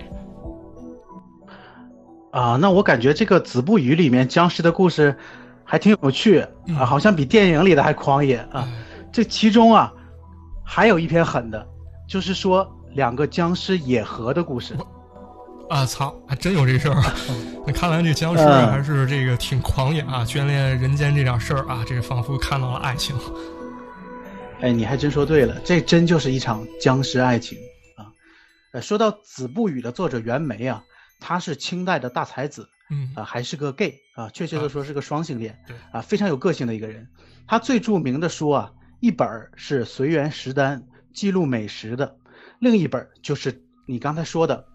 [2.32, 5.18] 啊，那我感觉这个《子不语》里面僵尸的故事
[5.64, 6.40] 还挺有趣
[6.78, 8.68] 啊，好像比电影里的还狂野啊。
[9.12, 9.94] 这其中啊，
[10.66, 11.66] 还有一篇狠的，
[12.10, 12.76] 就是说。
[12.94, 14.76] 两个僵尸野合的故事，
[15.70, 17.02] 啊操，还真有这事儿！
[17.66, 23.16] 那看来这僵尸还是这个挺狂野啊，眷恋人间这点事儿啊，这仿佛看到了爱情。
[24.62, 27.58] 哎，你还真说对了，这真就是一场僵尸爱情
[27.96, 28.12] 啊！
[28.74, 30.84] 呃，说到《子不语》的作者袁枚啊，
[31.20, 37.08] 他是清代的大才子，嗯啊，还是个 gay 啊，确切的说是个双性恋，对啊，非常有个性的一个人。
[37.48, 40.82] 他最著名的书啊，一本是《随园食单》，
[41.14, 42.16] 记录美食的。
[42.60, 44.66] 另一本就是你刚才说的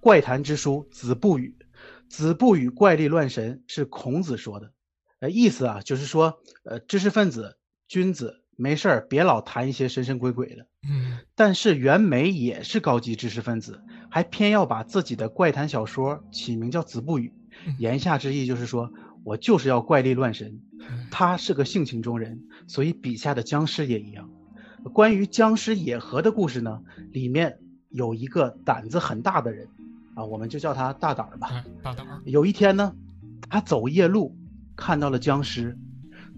[0.00, 1.56] 怪谈之书《子不语》，
[2.08, 4.72] 《子不语》怪力乱神是孔子说的，
[5.20, 7.56] 呃，意思啊就是说，呃，知识分子、
[7.88, 10.66] 君子没事儿别老谈一些神神鬼鬼的。
[10.88, 17.32] 嗯，但是袁枚也是高级知识分子，还偏要把自己的怪谈小说起名叫《子不语》，
[17.78, 18.92] 言下之意就是说
[19.24, 20.60] 我就是要怪力乱神。
[21.10, 24.30] 他是个性情中人，所以笔下的僵尸也一样。
[24.92, 26.80] 关于僵尸野河的故事呢，
[27.12, 27.58] 里面
[27.90, 29.68] 有一个胆子很大的人，
[30.14, 31.48] 啊，我们就叫他大胆儿吧。
[31.50, 32.94] 哎，大胆儿，有一天呢，
[33.50, 34.36] 他走夜路，
[34.76, 35.76] 看到了僵尸，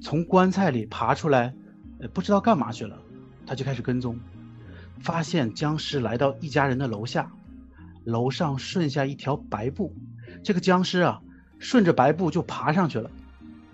[0.01, 1.55] 从棺材里爬出来，
[2.01, 2.99] 呃，不知道干嘛去了，
[3.47, 4.19] 他就开始跟踪，
[5.01, 7.31] 发现僵尸来到一家人的楼下，
[8.05, 9.95] 楼上顺下一条白布，
[10.43, 11.21] 这个僵尸啊，
[11.59, 13.11] 顺着白布就爬上去了。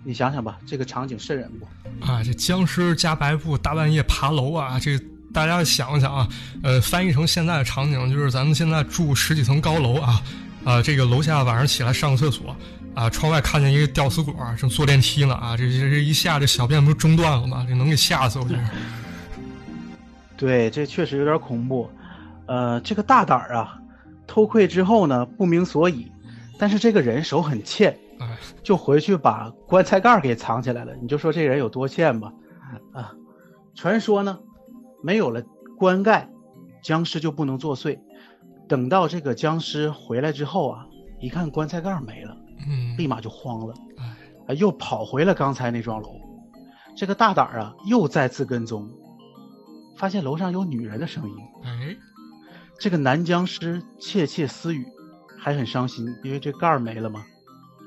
[0.07, 2.05] 你想想吧，这个场景瘆人不？
[2.05, 4.79] 啊，这僵尸加白布，大半夜爬楼啊！
[4.79, 4.99] 这
[5.33, 6.29] 大家想想啊，
[6.61, 10.21] 呃，翻译成现在的场景，就是咱们现在住十几层高楼啊，
[10.63, 12.55] 啊，这个楼下晚上起来上个厕所
[12.93, 17.65] 啊，窗外看见一个吊死鬼正坐电梯呢啊，这这这一下这小便不是中断了吗？
[17.67, 18.45] 这能给吓死我！
[18.47, 18.61] 这是。
[20.37, 21.89] 对，这确实有点恐怖。
[22.45, 23.79] 呃，这个大胆儿啊，
[24.27, 26.11] 偷窥之后呢，不明所以，
[26.59, 27.97] 但是这个人手很欠。
[28.35, 30.95] 哎，就回去把棺材盖给藏起来了。
[31.01, 32.33] 你就说这人有多欠吧？
[32.93, 33.13] 啊，
[33.73, 34.39] 传说呢，
[35.01, 35.41] 没有了
[35.77, 36.29] 棺盖，
[36.83, 37.99] 僵尸就不能作祟。
[38.67, 40.85] 等到这个僵尸回来之后啊，
[41.19, 42.35] 一看棺材盖没了，
[42.67, 43.73] 嗯，立马就慌了，
[44.47, 46.09] 哎，又跑回了刚才那幢楼。
[46.95, 48.89] 这个大胆儿啊，又再次跟踪，
[49.97, 51.35] 发现楼上有女人的声音。
[51.63, 51.95] 哎，
[52.79, 54.85] 这个男僵尸窃窃私语，
[55.37, 57.23] 还很伤心，因为这盖儿没了嘛。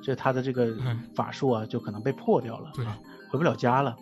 [0.09, 0.75] 这他的这个
[1.14, 2.87] 法术啊，就可能被破掉了，对，
[3.29, 3.94] 回不了家了，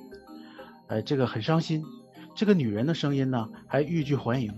[0.87, 1.85] 呃，这个很伤心。
[2.33, 4.57] 这个女人的声音呢，还欲拒还迎。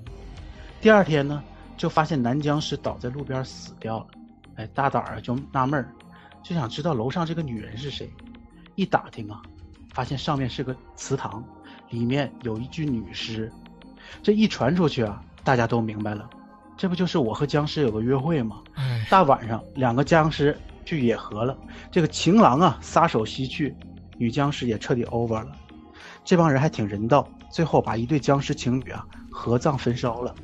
[0.78, 1.42] 第二天呢，
[1.78, 4.06] 就发现男僵尸倒在路边死掉了。
[4.56, 5.90] 哎，大胆儿就纳闷儿，
[6.42, 8.12] 就想知道楼上这个女人是谁。
[8.74, 9.40] 一打听啊，
[9.94, 11.42] 发现上面是个祠堂，
[11.88, 13.50] 里面有一具女尸。
[14.22, 16.28] 这一传出去啊，大家都明白了，
[16.76, 18.62] 这不就是我和僵尸有个约会吗？
[18.74, 20.54] 哎，大晚上两个僵尸。
[20.88, 21.54] 去野河了，
[21.92, 23.76] 这个情郎啊撒手西去，
[24.16, 25.48] 女僵尸也彻底 over 了。
[26.24, 30.34] 这帮人还挺人道，最后把一对僵尸情侣啊合葬焚烧了。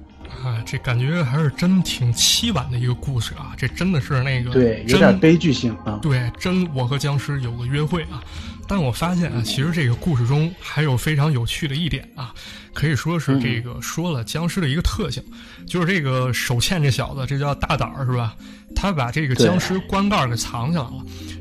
[0.42, 3.54] 啊，这感觉还是真挺凄婉的一个故事啊！
[3.56, 5.98] 这真的是那个对，有点悲剧性啊。
[6.02, 8.22] 对，真我和僵尸有个约会啊。
[8.66, 12.34] 但我发现啊，其实这个故事中还有非常有趣的一点啊，
[12.72, 15.22] 可以说是这个说了僵尸的一个特性，
[15.66, 18.34] 就是这个手欠这小子，这叫大胆儿是吧？
[18.74, 20.92] 他把这个僵尸棺盖给藏起来了，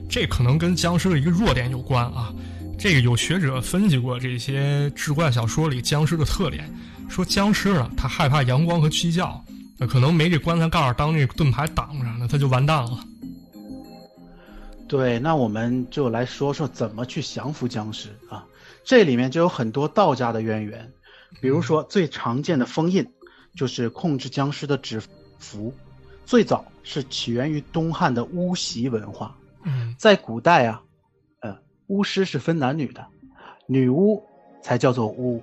[0.09, 2.31] 这可能跟僵尸的一个弱点有关啊。
[2.77, 6.69] 这个有学者分析过这些志怪小说里僵尸的特点，
[7.09, 9.41] 说僵尸呢，他害怕阳光和鸡叫，
[9.77, 12.99] 那可能没这棺材盖当这个盾牌挡着，那他就完蛋了。
[14.93, 18.45] 对，那我们就来说说怎么去降服僵尸啊。
[18.83, 20.93] 这里面就有很多道家的渊源，
[21.41, 23.11] 比如说最常见的封印，
[23.55, 25.01] 就是控制僵尸的纸
[25.39, 25.73] 符，
[26.27, 29.35] 最早是起源于东汉的巫习文化。
[29.63, 30.83] 嗯，在古代啊，
[31.39, 33.03] 呃，巫师是分男女的，
[33.65, 34.23] 女巫
[34.61, 35.41] 才叫做巫，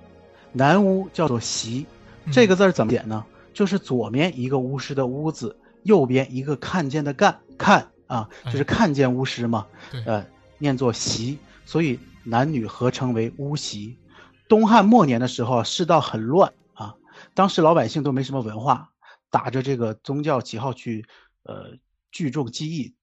[0.53, 1.85] 男巫叫做习。
[2.31, 3.25] 这个字儿怎么写呢？
[3.53, 7.90] 就是左边一个巫师的巫字，右边一个看见的干看。
[8.11, 9.65] 啊，就是看见巫师嘛，
[10.05, 10.25] 呃，
[10.57, 13.97] 念作习，所以男女合称为巫习。
[14.49, 16.93] 东汉末年的时候，世道很乱啊，
[17.33, 18.89] 当时老百姓都没什么文化，
[19.29, 21.05] 打着这个宗教旗号去，
[21.43, 21.77] 呃，
[22.11, 22.93] 聚众积义、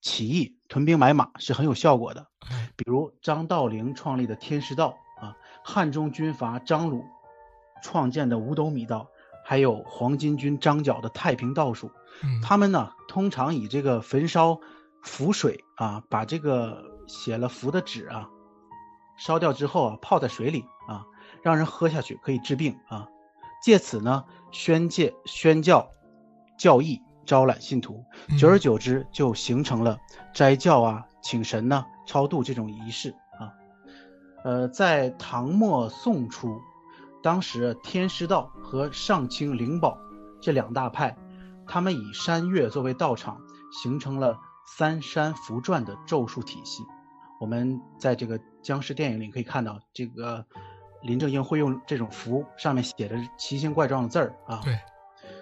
[0.00, 2.26] 起义、屯兵买马是很有效果的。
[2.74, 7.04] 比如张道陵创立的天师道啊，汉中军阀张鲁
[7.80, 9.08] 创建的五斗米道，
[9.44, 11.88] 还有黄巾军张角的太平道术。
[12.42, 14.58] 他们呢，通常以这个焚烧
[15.02, 18.30] 符水啊，把这个写了符的纸啊
[19.18, 21.04] 烧掉之后啊，泡在水里啊，
[21.42, 23.06] 让人喝下去可以治病啊，
[23.62, 25.90] 借此呢宣戒宣教
[26.58, 28.02] 教义，招揽信徒，
[28.38, 29.98] 久而久之就形成了
[30.32, 33.52] 斋教啊、请神呢、超度这种仪式啊。
[34.42, 36.58] 呃，在唐末宋初，
[37.22, 39.98] 当时天师道和上清灵宝
[40.40, 41.14] 这两大派。
[41.72, 46.82] 他们以山岳作为道场，形成了三山符篆的咒术体系。
[47.40, 50.44] 我们在这个僵尸电影里可以看到，这个
[51.00, 54.60] 林正英会用这种符，上面写着奇形怪状的字儿啊。
[54.62, 54.78] 对，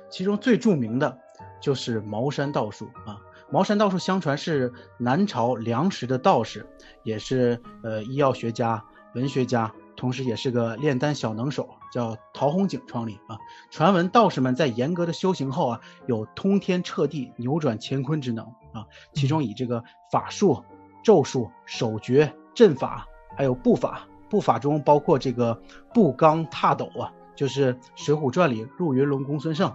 [0.08, 1.18] 其中最著名的
[1.60, 3.18] 就是茅山道术啊。
[3.50, 6.64] 茅山道术相传是南朝梁时的道士，
[7.02, 8.80] 也是呃医药学家、
[9.16, 11.68] 文学家，同时也是个炼丹小能手。
[11.92, 13.36] 叫陶弘景创立啊，
[13.68, 18.86] 传闻道士们在严格的修行后啊，有通天彻地、扭转乾坤之能啊。
[19.12, 19.82] 其中以这个
[20.12, 20.64] 法术、
[21.02, 25.60] 咒术、手诀、阵法，还有步法，步法中包括这个
[25.92, 29.74] 步罡踏斗啊，就是《水浒传》里入云龙公孙胜，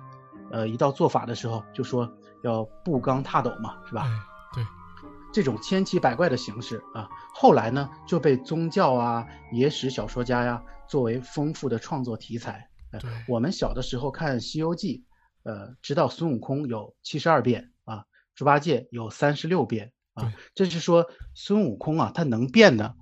[0.51, 2.09] 呃，一到做法的时候就说
[2.43, 4.03] 要步罡踏斗嘛，是吧？
[4.03, 4.34] 对，
[5.35, 10.63] 这种千奇百怪的形式啊，后来呢就被宗教啊、野史小说家呀。
[10.87, 15.03] 作为丰富的创作题材，呃，我们小的时候看《西游记》，
[15.51, 22.95] 呃，知道孙悟空有七十二变啊，猪八戒有三十六变啊，这是说孙悟空啊，他能变的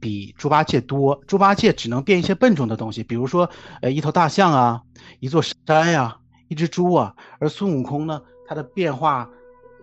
[0.00, 1.22] 比猪八戒多。
[1.28, 3.48] 猪八戒只能变一些笨重的东西，比如说
[3.82, 4.82] 呃一头大象啊，
[5.20, 6.18] 一座山呀，
[6.48, 9.30] 一只猪啊，而孙悟空呢，他的变化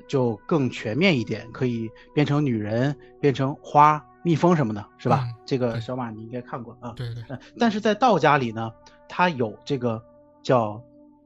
[0.07, 4.03] 就更全面一点，可以变成女人，变成花。
[4.23, 5.25] 蜜蜂什么的，是吧？
[5.45, 6.91] 这个小马你应该看过啊。
[6.97, 7.23] 对对。
[7.57, 8.69] 但是在道家里呢，
[9.07, 10.03] 它有这个
[10.43, 10.83] 叫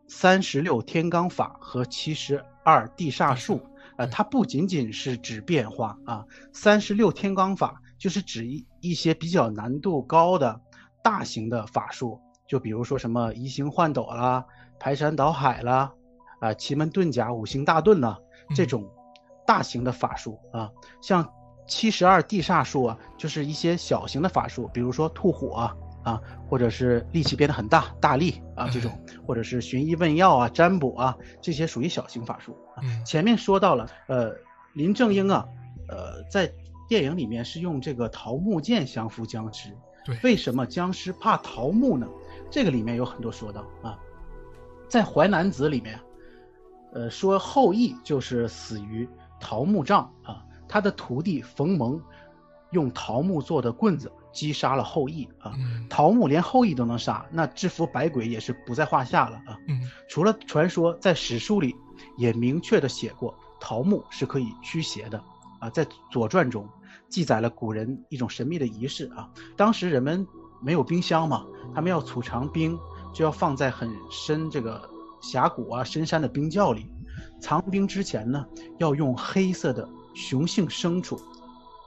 [0.07, 3.59] 三十六天罡法和七十二地煞术。
[3.97, 6.23] 呃，它不仅仅是指变化啊。
[6.53, 10.61] 三十六天罡法就是指一一些比较难度高的
[11.01, 14.45] 大型的法术，就比如说什么移形换斗啦、
[14.79, 15.91] 排山倒海啦、
[16.39, 18.15] 啊奇门遁甲、五行大遁呐
[18.55, 18.87] 这种
[19.45, 20.71] 大型的法术啊，
[21.01, 21.27] 像。
[21.67, 28.91] 七十二地煞术啊，就是一些小型的法术，比如说吐火啊，啊或者是力气变得很大，大力啊这种，
[29.25, 32.57] 或者是寻医问药啊、占卜啊，这些属于小型法术。
[33.05, 34.35] 前面说到了，呃，
[34.73, 35.47] 林正英啊，
[35.87, 36.51] 呃，在
[36.89, 39.69] 电影里面是用这个桃木剑降服僵尸。
[40.03, 42.05] 对，为什么僵尸怕桃木呢？
[42.49, 43.97] 这个里面有很多说道啊，
[44.89, 45.97] 在《淮南子》里面，
[46.93, 49.07] 呃，说后羿就是死于
[49.39, 50.43] 桃木杖啊。
[50.67, 52.01] 他的徒弟冯蒙
[52.71, 55.53] 用桃木做的棍子击杀了后羿啊！
[55.89, 59.59] 桃木连后羿都能杀，那制服百鬼也是不在话下了啊！
[60.07, 61.75] 除了传说，在史书里
[62.17, 65.21] 也明确的写过桃木是可以驱邪的
[65.59, 65.69] 啊！
[65.69, 66.65] 在《左传》中
[67.09, 69.29] 记载了古人一种神秘的仪式啊！
[69.57, 70.25] 当时人们
[70.61, 72.79] 没有冰箱嘛，他们要储藏冰，
[73.13, 74.89] 就要放在很深这个
[75.21, 76.91] 峡谷啊、深山的冰窖里。
[77.39, 78.45] 藏冰之前呢，
[78.77, 79.87] 要用黑色的。
[80.13, 81.17] 雄性牲畜，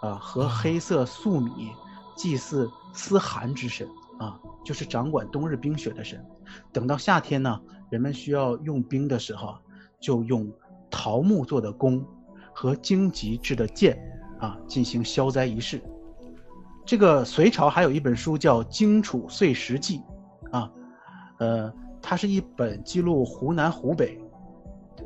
[0.00, 1.70] 啊，和黑色粟米
[2.16, 3.86] 祭祀思寒之神，
[4.18, 6.24] 啊，就是掌管冬日冰雪的神。
[6.72, 7.60] 等到夏天呢，
[7.90, 9.58] 人们需要用冰的时候，
[10.00, 10.50] 就用
[10.90, 12.02] 桃木做的弓
[12.54, 13.94] 和荆棘制的箭，
[14.40, 15.82] 啊，进行消灾仪式。
[16.86, 20.00] 这个隋朝还有一本书叫《荆楚岁时记》，
[20.50, 20.72] 啊，
[21.40, 21.70] 呃，
[22.06, 24.20] 它是一本记录湖南、湖北，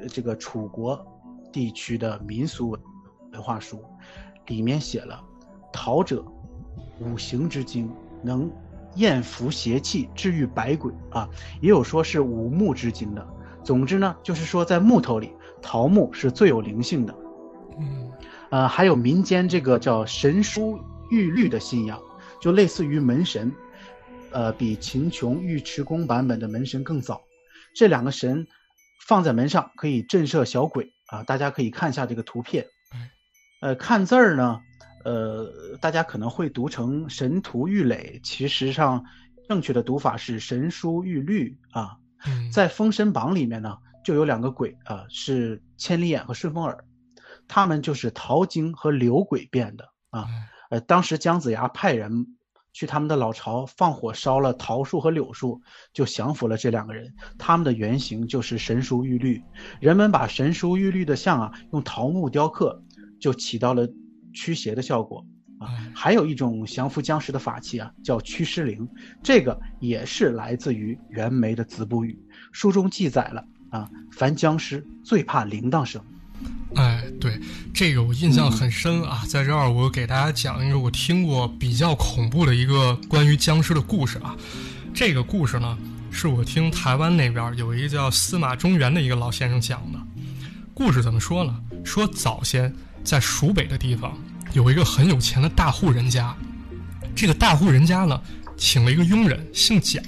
[0.08, 1.06] 这个楚国
[1.52, 2.80] 地区的民俗文。
[3.30, 3.80] 文化书
[4.46, 5.22] 里面写了，
[5.72, 6.24] 桃者
[6.98, 7.88] 五行之精，
[8.20, 8.50] 能
[8.96, 11.28] 验服邪气，治愈百鬼啊。
[11.60, 13.24] 也有说是五木之精的。
[13.62, 15.30] 总之呢，就是说在木头里，
[15.62, 17.14] 桃木是最有灵性的。
[17.78, 18.10] 嗯，
[18.50, 20.80] 呃，还有民间这个叫神书
[21.10, 22.00] 玉律的信仰，
[22.40, 23.54] 就类似于门神，
[24.30, 27.22] 呃，比秦琼、尉迟恭版本的门神更早。
[27.74, 28.46] 这两个神
[29.06, 31.22] 放在门上可以震慑小鬼啊。
[31.22, 32.66] 大家可以看一下这个图片。
[33.60, 34.60] 呃，看字儿呢，
[35.04, 39.04] 呃，大家可能会读成神图玉垒，其实上
[39.48, 41.96] 正确的读法是神书玉律啊。
[42.52, 46.84] 在《封神榜》里面呢，就有两个鬼啊，是千里眼和顺风耳，
[47.48, 50.26] 他们就是桃精和刘鬼变的啊。
[50.70, 52.37] 呃，当时姜子牙派人
[52.72, 55.60] 去他们的老巢放火烧了桃树和柳树，
[55.92, 57.14] 就降服了这两个人。
[57.38, 59.42] 他们的原型就是神书玉律，
[59.80, 62.82] 人们把神书玉律的像啊，用桃木雕刻。
[63.20, 63.88] 就起到了
[64.32, 65.26] 驱邪的效果
[65.58, 65.66] 啊！
[65.92, 68.88] 还有一种降服僵尸的法器啊，叫驱尸灵，
[69.24, 72.12] 这个也是来自于袁枚的《子不语》，
[72.52, 76.00] 书中记载了啊，凡僵尸最怕铃铛声。
[76.74, 77.40] 哎，对，
[77.72, 79.24] 这个我印象很深啊！
[79.26, 84.36] 在这儿我给大家讲一个我听过比较恐怖的一个关于僵尸的故事啊。
[84.94, 85.76] 这个故事呢，
[86.10, 89.98] 是我听台湾那边有一个叫司马中原的一个老先生讲的。
[90.74, 91.54] 故事怎么说呢？
[91.84, 92.74] 说早先。
[93.04, 94.18] 在蜀北的地方，
[94.52, 96.36] 有一个很有钱的大户人家。
[97.16, 98.20] 这个大户人家呢，
[98.54, 100.02] 请了一个佣人，姓蒋，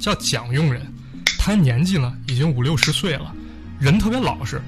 [0.00, 0.82] 叫蒋佣人。
[1.38, 3.32] 他年纪呢，已经五六十岁了，
[3.78, 4.60] 人特别老实。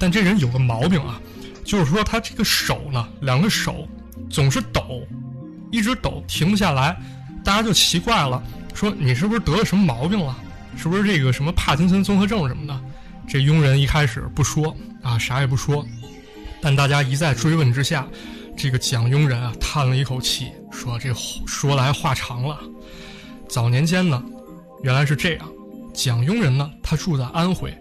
[0.00, 1.20] 但这人有个毛病啊，
[1.62, 3.86] 就是说他这个手呢，两个手
[4.30, 5.06] 总是抖，
[5.70, 6.96] 一直抖，停不下来。
[7.44, 8.42] 大家就奇怪了，
[8.74, 10.36] 说你是不是得了什么毛病了？
[10.76, 12.80] 是不是这个什么帕金森综合症什么的？
[13.28, 15.86] 这佣人一开始不说啊，啥也不说。
[16.62, 18.06] 但大家一再追问之下，
[18.56, 21.14] 这个蒋庸人啊叹了一口气，说：“这
[21.46, 22.58] 说来话长了。
[23.48, 24.22] 早年间呢，
[24.82, 25.46] 原来是这样。
[25.94, 27.76] 蒋庸人呢，他住在安徽，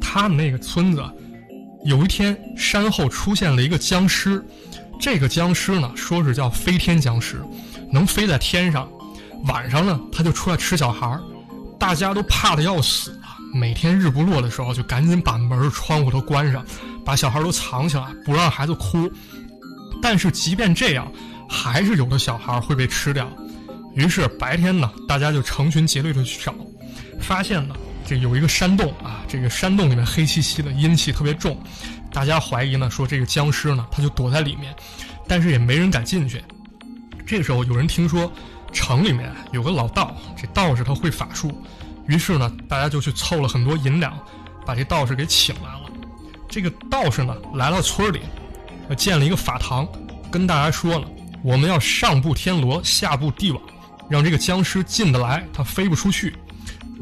[0.00, 1.04] 他们那个村子，
[1.84, 4.44] 有一天山后出现了一个僵尸。
[5.00, 7.42] 这个僵尸呢，说是叫飞天僵尸，
[7.90, 8.88] 能飞在天上。
[9.46, 11.20] 晚上呢，他就出来吃小孩儿，
[11.78, 13.36] 大家都怕的要死啊。
[13.52, 16.64] 每天日不落的时候，就赶紧把门窗户都关上。”
[17.04, 19.10] 把小孩都藏起来，不让孩子哭。
[20.00, 21.10] 但是即便这样，
[21.48, 23.28] 还是有的小孩会被吃掉。
[23.96, 26.54] 于是白天呢，大家就成群结队的去找，
[27.18, 27.74] 发现呢，
[28.12, 31.56] 这有一个山洞啊，这个山洞里面黑漆漆的，阴气特别重，
[32.12, 34.74] 大家怀疑呢，说这个僵尸呢，他就躲在里面，
[35.26, 36.44] 但是也没人敢进去。
[37.26, 38.30] 这个时候有人听说
[38.70, 41.50] 城里面有个老道，这道士他会法术，
[42.06, 44.14] 于是呢，大家就去凑了很多银两，
[44.66, 45.90] 把这道士给请来了。
[46.50, 48.20] 这个道士呢，来到村里，
[48.94, 49.88] 建了一个法堂，
[50.30, 51.08] 跟大家说了，
[51.42, 53.62] 我们要上布天罗，下布地网，
[54.10, 56.34] 让这个僵尸进得来，他飞不出去。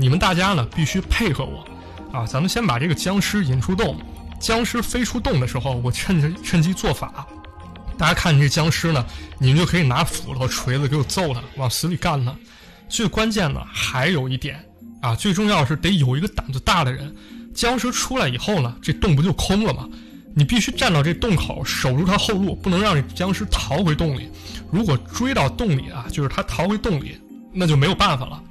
[0.01, 1.63] 你们大家呢必须配合我，
[2.11, 4.01] 啊，咱们先把这个僵尸引出洞。
[4.41, 7.27] 僵尸飞出洞的时候，我趁着趁机做法。
[7.99, 9.05] 大家看这僵尸呢，
[9.39, 12.35] 你们就可以拿斧头、锤子给我揍他，往死里干他。
[12.89, 14.59] 最关键的还有一点
[15.03, 17.15] 啊，最重要是得有一个胆子大的人。
[17.53, 19.87] 僵尸出来以后呢，这洞不就空了吗？
[20.35, 24.31] 你必须站到这洞口，守住他后路，不能让这僵尸逃回洞里。
[24.71, 27.21] 如果追到洞里啊，就是他逃回洞里，
[27.53, 28.43] 那就没有办法了。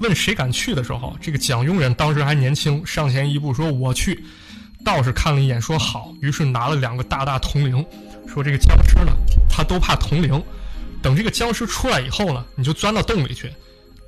[0.00, 4.24] 问谁敢去的时候，这个蒋庸人当时还年轻，上前一步说：“我去。”
[4.84, 7.84] 道士看了一眼说：“好。”于是拿了两个大大铜铃，
[8.26, 9.12] 说：“这个僵尸呢，
[9.48, 10.42] 他都怕铜铃。
[11.00, 13.50] 等这个僵尸出来以后呢，你就钻到洞里去。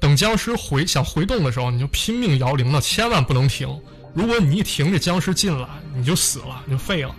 [0.01, 3.69] 等僵尸回想回洞的时候，你就拼命摇铃了，千万不能停。
[4.13, 7.15] 如果你一停，这僵尸进来，你就死了，你就废了。”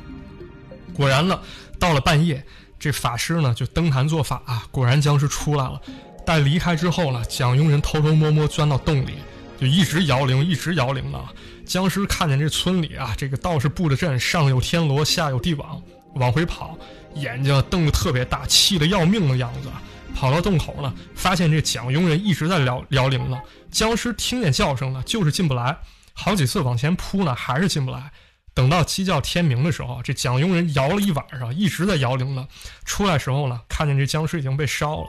[0.94, 1.40] 果然呢，
[1.80, 2.44] 到了半夜，
[2.80, 5.82] 这法师呢就登坛做法啊，果然僵尸出来了。
[6.28, 9.14] 待离开之后呢，蒋庸人偷偷摸摸钻到洞里，
[9.58, 11.18] 就一直摇铃，一直摇铃呢。
[11.66, 15.82] 僵尸看见这村里啊，这个道士布的阵，上有天罗，下有地网，
[16.16, 16.78] 往回跑，
[17.16, 19.70] 眼睛瞪得特别大，气得要命的样子。
[20.14, 23.40] 跑到洞口了，发现这蒋庸人一直在摇摇铃呢。
[23.72, 25.78] 僵尸听见叫声呢，就是进不来，
[26.12, 28.12] 好几次往前扑呢，还是进不来。
[28.54, 32.46] 等到鸡叫天明的时候，这蒋庸人摇了一晚上，一直在摇铃呢。
[32.84, 35.08] 出来时候呢，看见这僵尸已经被烧了。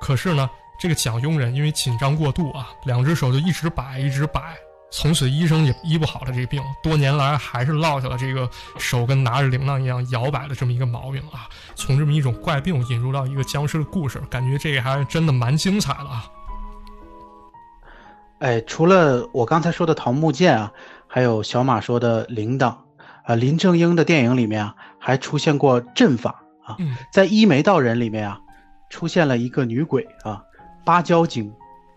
[0.00, 4.54] 可是呢，这个蒋庸人因为紧张过度啊，两只手就一直摆，一直摆，
[4.92, 11.48] 从此医生也医不好他这病，多年来还是落下了这个手跟拿着铃铛一样摇摆的这么一个毛病啊。
[11.74, 16.24] 从这么一种怪病引入到一个僵尸的故事，感觉这个还真的蛮精彩的啊。
[18.40, 20.72] 哎，除了我刚才说的桃木剑啊，
[21.06, 22.76] 还有小马说的铃铛
[23.24, 26.76] 啊，林正英的电影里面啊，还出现过阵法啊，
[27.10, 28.40] 在《一眉道人》里面啊。
[28.90, 30.42] 出现了一个女鬼啊，
[30.84, 31.52] 芭蕉精，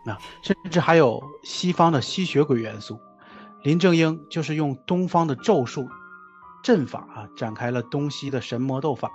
[0.05, 2.99] 啊，甚至还有西方的吸血鬼元素。
[3.63, 5.87] 林正英就是用东方的咒术、
[6.63, 9.11] 阵法啊，展开了东西的神魔斗法。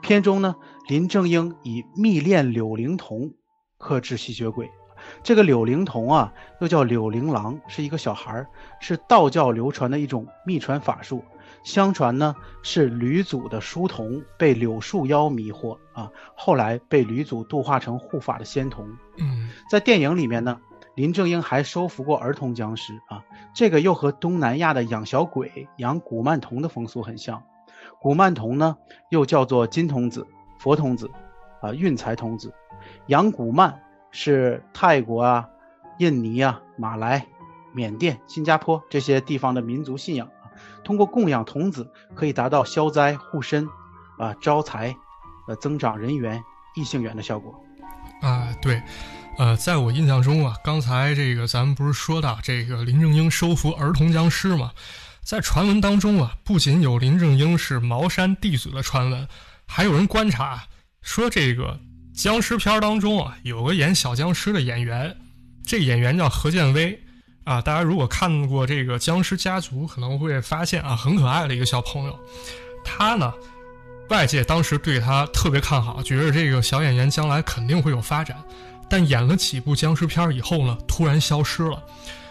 [0.00, 0.56] 片中呢，
[0.88, 3.32] 林正英以密炼柳灵童
[3.78, 4.70] 克制吸血鬼。
[5.22, 8.46] 这个柳灵童啊，又叫柳灵郎，是一个小孩儿，
[8.80, 11.22] 是道教流传的一种秘传法术。
[11.66, 18.88] 相传呢，是吕祖的书童被柳树妖迷惑啊，后来被吕祖度化成护法的仙童。
[19.18, 20.60] 嗯，在电影里面呢，
[20.94, 27.42] 林正英还收服过儿童僵尸啊，这个又和东南亚的养小鬼、养古曼童的风俗很像。
[28.00, 28.76] 古曼童呢，
[29.10, 30.24] 又叫做金童子、
[30.60, 31.10] 佛童子，
[31.60, 32.54] 啊，运财童子。
[33.08, 35.48] 养古曼是泰国啊、
[35.98, 37.26] 印尼啊、马来、
[37.74, 40.28] 缅甸、新加坡这些地方的民族信仰。
[40.84, 43.68] 通过供养童子，可以达到消灾护身，
[44.18, 44.94] 啊，招财，
[45.48, 46.42] 呃，增长人缘、
[46.74, 47.54] 异性缘的效果。
[48.22, 48.82] 啊，对，
[49.38, 54.72] 呃，在我印象中啊，刚才这个咱们不是说到这个林正英收服儿童僵尸吗？
[55.22, 59.26] 在传闻当中啊，不仅有林正英是茅山弟子的传闻，
[59.66, 60.64] 还有人观察
[61.02, 61.78] 说，这个
[62.14, 65.16] 僵尸片当中啊，有个演小僵尸的演员，
[65.64, 66.98] 这演员叫何建威。
[67.46, 72.18] 啊，大家如果看过这个《僵尸家族》，可能会发现啊，很可爱的一个小朋友。
[72.84, 73.32] 他呢，
[74.10, 78.36] 外界当时对他特别看好，觉得这个小演员将来肯定会有发展。
[78.90, 81.80] 但演了几部僵尸片以后呢，突然消失了。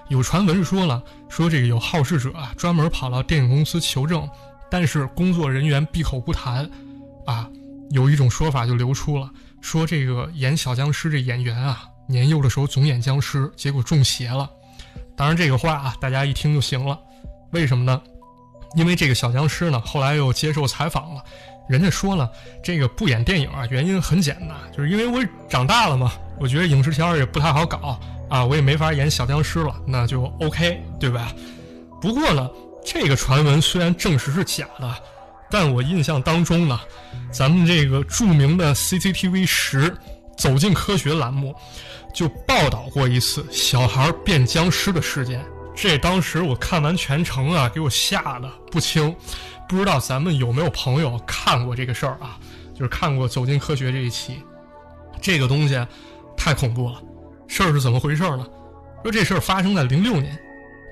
[0.10, 4.30] 有传闻说了，说这个有好事者啊，专门跑到电影公司求证，
[4.70, 6.70] 但是工作人员闭口不谈。
[7.26, 7.50] 啊，
[7.92, 14.50] 有一种说法就流出了，说这个演小僵尸这演员啊，年幼的时候总演僵尸，结果中邪了。
[15.16, 17.00] 当然，这个话啊，大家一听就行了。
[17.52, 18.02] 为什么呢？
[18.76, 21.24] 因为这个小僵尸呢，后来又接受采访了，
[21.70, 22.30] 人家说了，
[22.62, 27.98] 这个不演电影啊，原因很简单，就是因为我长大了嘛，我觉得影视圈也不太好搞
[28.30, 31.32] 啊，我也没法演小僵尸了，那就 OK，对吧？
[32.02, 32.50] 不过呢，
[32.84, 34.94] 这个传闻虽然证实是假的，
[35.50, 36.78] 但我印象当中呢，
[37.32, 39.96] 咱们这个著名的 CCTV 十
[40.38, 41.56] 走进科学栏目。
[42.16, 45.46] 就报道过一次小孩变僵尸的事件，
[45.76, 49.14] 这当时我看完全程啊，给我吓得不轻。
[49.68, 52.40] 不知道咱们有没有朋友看过这个事儿啊？
[52.74, 54.42] 就是看过《走进科学》这一期，
[55.20, 55.86] 这个东西
[56.38, 57.02] 太恐怖了。
[57.48, 58.48] 事儿是怎么回事呢？
[59.04, 60.40] 说这事儿发生在零六年，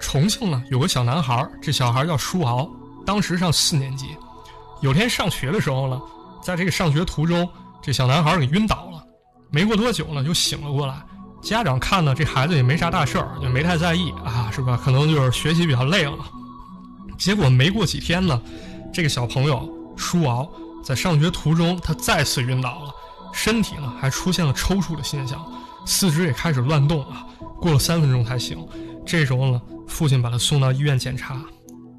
[0.02, 2.70] 重庆呢有个小男孩，这小孩叫舒敖，
[3.06, 4.08] 当时上四年级。
[4.82, 6.02] 有天上学的时候呢，
[6.44, 7.50] 在这个上学途中，
[7.82, 9.02] 这小男孩给晕倒了。
[9.50, 10.96] 没过多久呢，就醒了过来。
[11.44, 14.80] 家长看呢，这孩子也没啥大事儿，也没太在意啊，是吧？
[14.82, 16.18] 可能就是学习比较累了。
[17.18, 18.42] 结果没过几天呢，
[18.94, 20.50] 这个小朋友舒敖
[20.84, 22.92] 在上学途中，他再次晕倒了，
[23.34, 25.46] 身体呢还出现了抽搐的现象，
[25.86, 27.26] 四肢也开始乱动啊。
[27.62, 28.58] 过了三分钟才醒。
[29.06, 31.42] 这时候呢，父亲把他送到医院检查，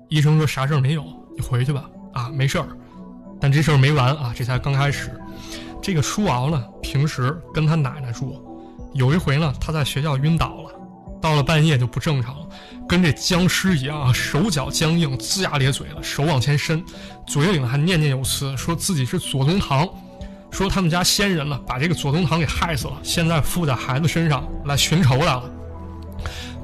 [0.09, 1.05] 医生说啥事儿没有，
[1.36, 2.66] 你回去吧，啊，没事儿。
[3.40, 5.11] 但这事儿没完啊，这才刚开始。
[5.80, 8.43] 这个舒敖呢，平时跟他奶奶住，
[8.95, 10.70] 有一回呢，他在学校晕倒了，
[11.20, 12.47] 到了半夜就不正常了，
[12.88, 16.82] 跟这僵尸一样，手脚僵硬，龇牙咧嘴的，手往前伸，
[17.26, 19.88] 嘴里呢还念念有词，说自己是左宗棠，
[20.51, 25.51] 说他们家先人呢把这个左宗棠给害死了，现在附在孩子身上来寻仇来了。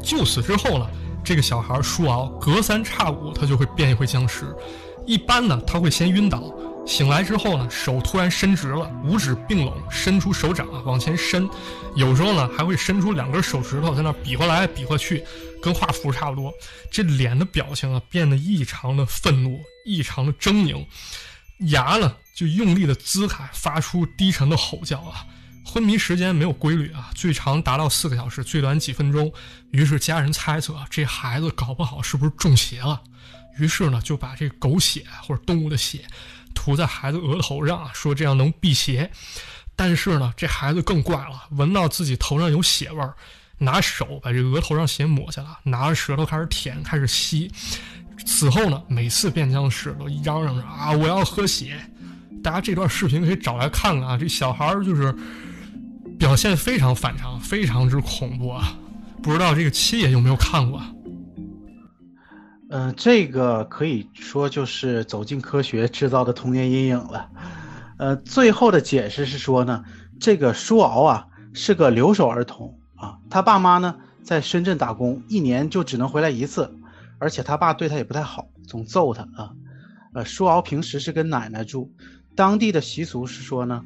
[0.01, 0.87] 就此之后呢，
[1.25, 4.47] 这个小孩舒敖隔三差五他就会变一回僵尸。
[5.07, 6.45] 一般呢，他会先晕倒，
[6.87, 11.49] 醒来之后呢，手突然伸直了，五指并拢，伸出手掌往前伸。
[11.95, 15.25] 有时候呢，还会伸出两根手指头在那比划来比划去，
[15.63, 16.53] 跟画符差不多。
[16.91, 20.85] 这脸的表情啊，变得异常的愤怒，异常的狰狞，
[21.71, 25.25] 牙呢就用力的呲开，发出低沉的吼叫啊。
[25.65, 29.33] 昏迷时间没有规律啊，最长达到四个小时，最短几分钟。
[29.71, 33.01] 于是家人猜测，这孩子搞不好是不是中邪了？
[33.59, 36.05] 于是呢，就把这狗血或者动物的血
[36.61, 39.11] 涂在孩子额头上，说这样能辟邪。
[39.75, 43.15] 但是呢，这孩子更怪了，闻到自己头上有血味儿，
[43.57, 47.51] 拿手把这额头上血抹下来，拿着舌头开始舔，开始吸。
[48.27, 51.81] 此后呢，每次变僵尸都嚷嚷着啊，我要喝血。
[52.43, 55.15] 大家这段视频可以找来看看啊，这小孩就是。
[56.19, 58.77] 表现非常反常，非常之恐怖啊！
[59.23, 60.79] 不知道这个七爷有没有看过？
[62.71, 67.29] 嗯，这个可以说就是走进科学制造的童年阴影了。
[67.99, 69.85] 呃，最后的解释是说呢，
[70.19, 76.73] 这个舒敖啊是个留守儿童啊，他爸妈呢在深圳打工，一年就只能回来一次，
[77.19, 79.51] 而且他爸对他也不太好，总揍他啊。
[80.15, 81.93] 呃，舒敖平时是跟奶奶住，
[82.35, 83.85] 当地的习俗是说呢，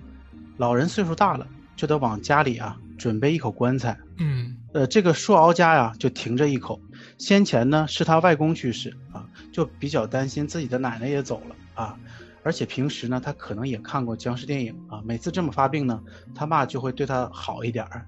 [0.58, 1.46] 老人岁数大了。
[1.76, 3.98] 就得往家里啊准备一口棺材。
[4.18, 6.80] 嗯，呃，这个舒敖家呀就停着一口。
[7.18, 11.96] 先前呢是他外公去世啊，就比较担心自己的奶奶也走了啊。
[12.42, 16.02] 而且平时呢他可能也看过僵尸电影啊，每次这么发病呢，
[16.34, 18.06] 他爸就会对他好一点儿，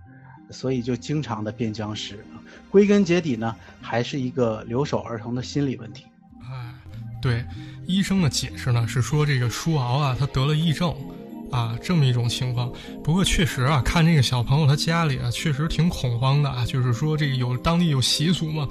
[0.50, 2.22] 所以就经常的变僵尸。
[2.70, 6.04] 归根结底呢，还是一个留守儿童的心理问题。
[6.42, 6.74] 哎，
[7.22, 7.44] 对，
[7.86, 10.94] 医生的解释呢是说这个舒敖啊他得了癔症。
[11.50, 12.70] 啊，这么一种情况。
[13.02, 16.64] 不过确实啊，看这个小朋友他家里啊，确实挺恐慌的啊。
[16.66, 18.68] 就是说，这个有当地有习俗嘛，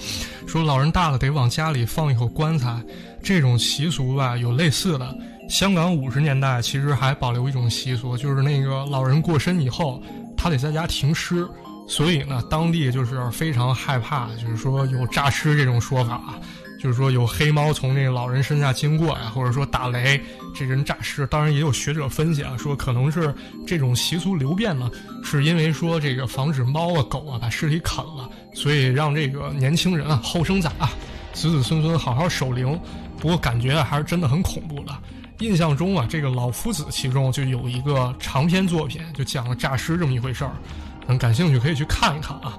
[0.48, 2.82] 说老人大了得往家里放一口棺材。
[3.24, 5.18] 这种习俗吧，有类似的。
[5.50, 10.02] 香港五十年代其实还保留一种习俗，就是那个老人过身以后，
[10.36, 11.48] 他得在家停尸。
[11.88, 16.40] 所以呢，当地就是非常害怕，就是说有诈尸这种说法。
[16.86, 20.22] 就是说有黑猫从那个老人身下经过呀，或者说打雷，
[20.54, 21.26] 这人诈尸。
[21.26, 23.34] 当然也有学者分析啊，说可能是
[23.66, 24.88] 这种习俗流变呢，
[25.24, 30.92] 是因为说这个防止猫啊狗啊把尸体啃了，所以让这个年轻人啊后生仔啊
[31.34, 32.80] 子子孙孙好好守灵。
[33.18, 34.96] 不过感觉还是真的很恐怖的。
[35.40, 40.52] 印象中啊，这个老夫子其中就有一个长篇作品，就讲了诈尸这么一回事儿。
[41.08, 42.56] 嗯，感兴趣可以去看一看啊。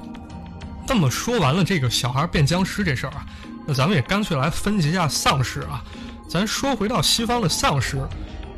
[0.88, 3.24] 那么说完了这个小孩变僵尸这事儿啊。
[3.66, 5.82] 那咱们也干脆来分析一下丧尸啊。
[6.28, 7.98] 咱说回到西方的丧尸，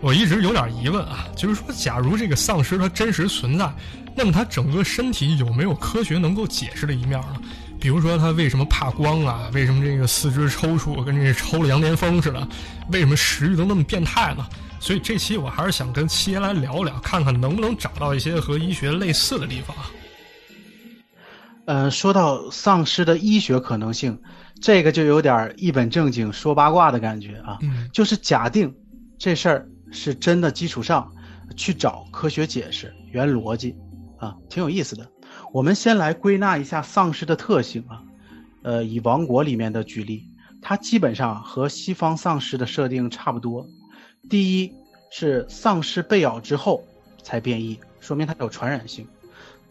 [0.01, 3.71] 我一直有点疑问啊，就是说，假如这个丧尸它真实存在，
[4.15, 7.37] 那么它整个身体有没有科学能够解释的一面呢？
[7.81, 9.49] 比如说，它为什么怕光啊？
[9.53, 12.49] 为什么这个四肢抽搐，跟这抽了羊癫疯似的？
[12.91, 14.47] 为什么食欲都那么变态呢？
[14.81, 19.77] 所以这期我还是想跟七爷来聊聊，看看能不能找到一些和医学类似的地方。
[21.67, 24.19] 呃，说到丧尸的医学可能性。
[24.61, 27.59] 这个就有点一本正经说八卦的感觉啊，
[27.93, 28.75] 就是假定
[29.19, 31.13] 这事儿是真的基础上，
[31.57, 33.77] 去找科学解释原逻辑，
[34.19, 35.09] 啊，挺有意思的。
[35.53, 38.03] 我们先来归纳一下丧尸的特性啊，
[38.63, 40.25] 呃，以《王国》里面的举例，
[40.61, 43.67] 它基本上和西方丧尸的设定差不多。
[44.29, 44.73] 第一
[45.11, 46.85] 是丧尸被咬之后
[47.23, 49.07] 才变异，说明它有传染性。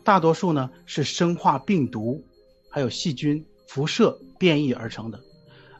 [0.04, 2.24] 大多数呢是生化病毒，
[2.72, 3.46] 还有细菌。
[3.68, 5.20] 辐射变异而成的，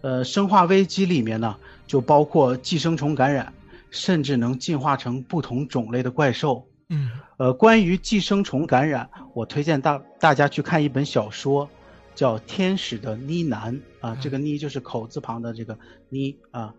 [0.02, 3.54] 呃，生化危机里面呢，就包括寄生虫感染，
[3.92, 6.68] 甚至能进化成不同种类的怪兽。
[6.90, 11.70] 嗯，呃，关于寄生虫感染，我推荐大大家去看一本小说，
[12.16, 15.78] 叫天使的呢喃啊，这个呢就是口字旁的这个
[16.10, 16.74] 呢啊，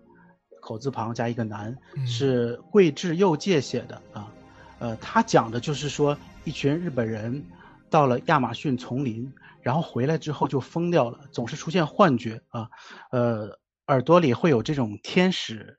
[0.61, 1.77] 口字旁加一个喃，
[2.07, 4.33] 是桂志佑介写的啊。
[4.79, 7.45] 呃，他讲的就是说，一群日本人
[7.91, 9.31] 到了亚马逊丛林，
[9.63, 12.69] 然后回来之后就疯掉了，总是出现幻觉啊，
[13.11, 15.79] 呃，耳朵里会有这种天使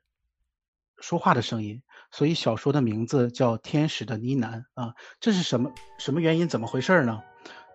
[1.00, 1.82] 说话的声音。
[2.12, 6.48] 所以小说的名字叫《天使的呢喃》啊，这是什么什么原因？
[6.48, 7.22] 怎么回事呢？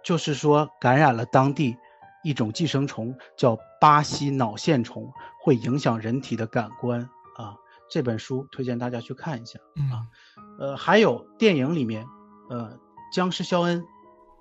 [0.03, 1.77] 就是说感染了当地
[2.21, 5.09] 一种寄生虫，叫巴西脑线虫，
[5.41, 7.01] 会影响人体的感官
[7.37, 7.55] 啊。
[7.89, 9.57] 这本书推荐大家去看一下
[9.91, 10.03] 啊。
[10.59, 12.05] 呃，还有电影里面，
[12.49, 12.77] 呃，
[13.13, 13.85] 僵尸肖恩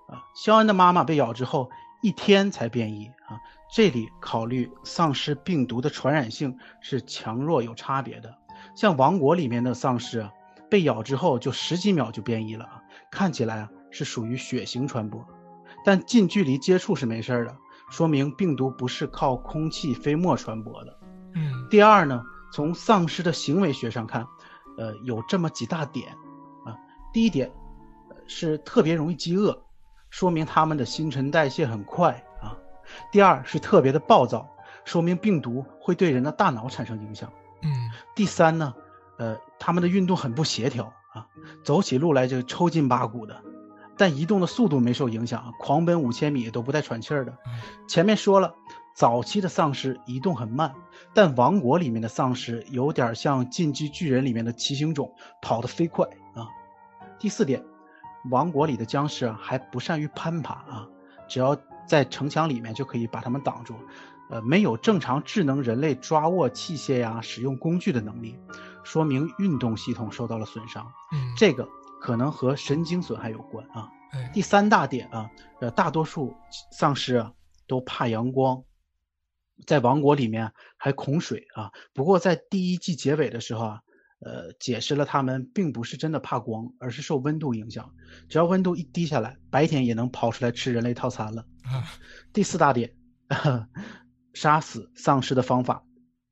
[0.08, 1.70] 啊，肖恩的妈妈被咬之后
[2.02, 3.40] 一天才变异啊。
[3.74, 8.38] 这里考虑丧尸病毒的传染性是强弱有差别的。
[8.76, 10.32] 像王国里面的丧尸啊，
[10.70, 15.24] 被咬之后就十几秒就变异了啊，看起来啊是属于血型传播，
[15.84, 17.56] 但近距离接触是没事的，
[17.90, 20.98] 说明病毒不是靠空气飞沫传播的。
[21.34, 24.26] 嗯，第二呢，从丧尸的行为学上看，
[24.78, 26.08] 呃，有这么几大点
[26.64, 26.76] 啊，
[27.12, 27.52] 第一点
[28.26, 29.64] 是特别容易饥饿，
[30.14, 32.56] 说明他们的新陈代谢很快啊。
[33.10, 34.48] 第二是特别的暴躁，
[34.84, 37.28] 说明病毒会对人的大脑产生影响。
[37.62, 38.72] 嗯，第三呢，
[39.18, 41.26] 呃，他们的运动很不协调啊，
[41.64, 43.42] 走起路来就抽筋拔骨的，
[43.98, 47.36] 但移动的速度没受影响，狂奔五千米都不带喘气儿的。
[47.88, 48.54] 前面说了，
[48.94, 50.72] 早期的丧尸移动很慢，
[51.12, 55.12] 但王国里面的丧尸有点像进击巨人里面的骑行种，
[55.42, 56.06] 跑得飞快
[56.36, 56.46] 啊。
[57.18, 57.64] 第四点，
[58.30, 60.88] 王国里的僵尸啊还不善于攀爬啊，
[61.28, 61.56] 只要
[61.86, 63.74] 在城墙里面就可以把他们挡住。
[64.30, 68.34] 呃，没有正常智能人类抓握器械呀、使用工具的能力，
[68.82, 70.90] 说明运动系统受到了损伤。
[71.12, 71.68] 嗯，这个
[72.00, 73.90] 可能和神经损害有关啊。
[74.12, 76.34] 哎，第三大点啊，呃，大多数
[76.72, 77.32] 丧尸啊
[77.66, 78.64] 都怕阳光，
[79.66, 81.70] 在王国里面还恐水啊。
[81.92, 83.82] 不过在第一季结尾的时候啊，
[84.24, 87.90] 呃，解释了他们并不是真的怕光，而是受温度影响。
[88.28, 91.42] 只要温度一低下来，白天也能跑出来吃人类套餐了。
[91.62, 91.84] 啊，
[92.32, 92.92] 第四大点。
[94.34, 95.80] 杀死丧尸的方法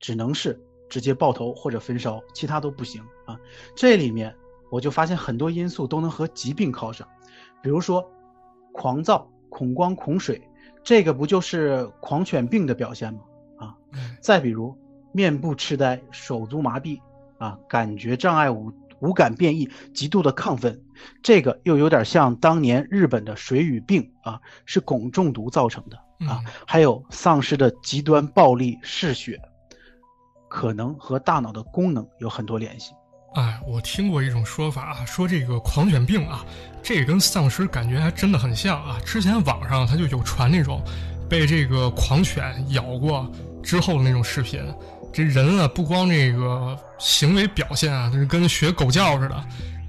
[0.01, 3.39] 只能是直接爆头或者焚烧，其他都不行啊！
[3.77, 4.35] 这里面
[4.73, 7.07] 我就发现很多因素都能和疾病靠上，
[7.63, 8.05] 比如说
[8.73, 10.43] 狂躁、恐光、恐水，
[10.83, 13.21] 这个不就是狂犬病的表现吗？
[13.59, 13.79] 啊，
[14.21, 14.77] 再比如
[15.13, 17.01] 面部痴呆、手足麻痹
[17.43, 20.81] 啊，感觉障碍、五五感变异、极度的亢奋，
[21.25, 25.97] 这个又有点像当年日本的水俣病啊，是汞中毒造成的。
[26.29, 29.41] 啊，还有丧尸的极端暴力嗜血，
[30.49, 32.93] 可能和大脑的功能有很多联系。
[33.35, 36.45] 哎，我听过一种说法啊，说这个狂犬病啊，
[36.81, 39.01] 这个跟丧尸感觉还真的很像啊。
[39.05, 40.81] 之前网上它就有传那种
[41.29, 43.29] 被这个狂犬咬过
[43.61, 44.63] 之后的那种视频，
[45.13, 49.35] 这人啊不光这个行为表现啊，是跟学狗叫似的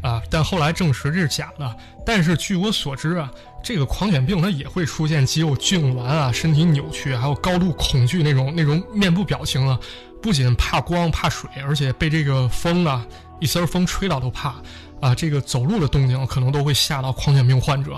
[0.01, 1.75] 啊，但后来证实这是假的。
[2.05, 3.31] 但是据我所知啊。
[3.65, 9.79] 这个狂犬病它也会出现肌肉痉挛啊，身体扭曲，还有高度恐惧那种那种面部表情啊。
[10.21, 13.07] 不仅怕光怕水，而且被这个风啊
[13.39, 14.55] 一丝风吹到都怕
[14.99, 15.15] 啊。
[15.15, 17.97] 这个走路的动静可能都会吓到狂犬病患者。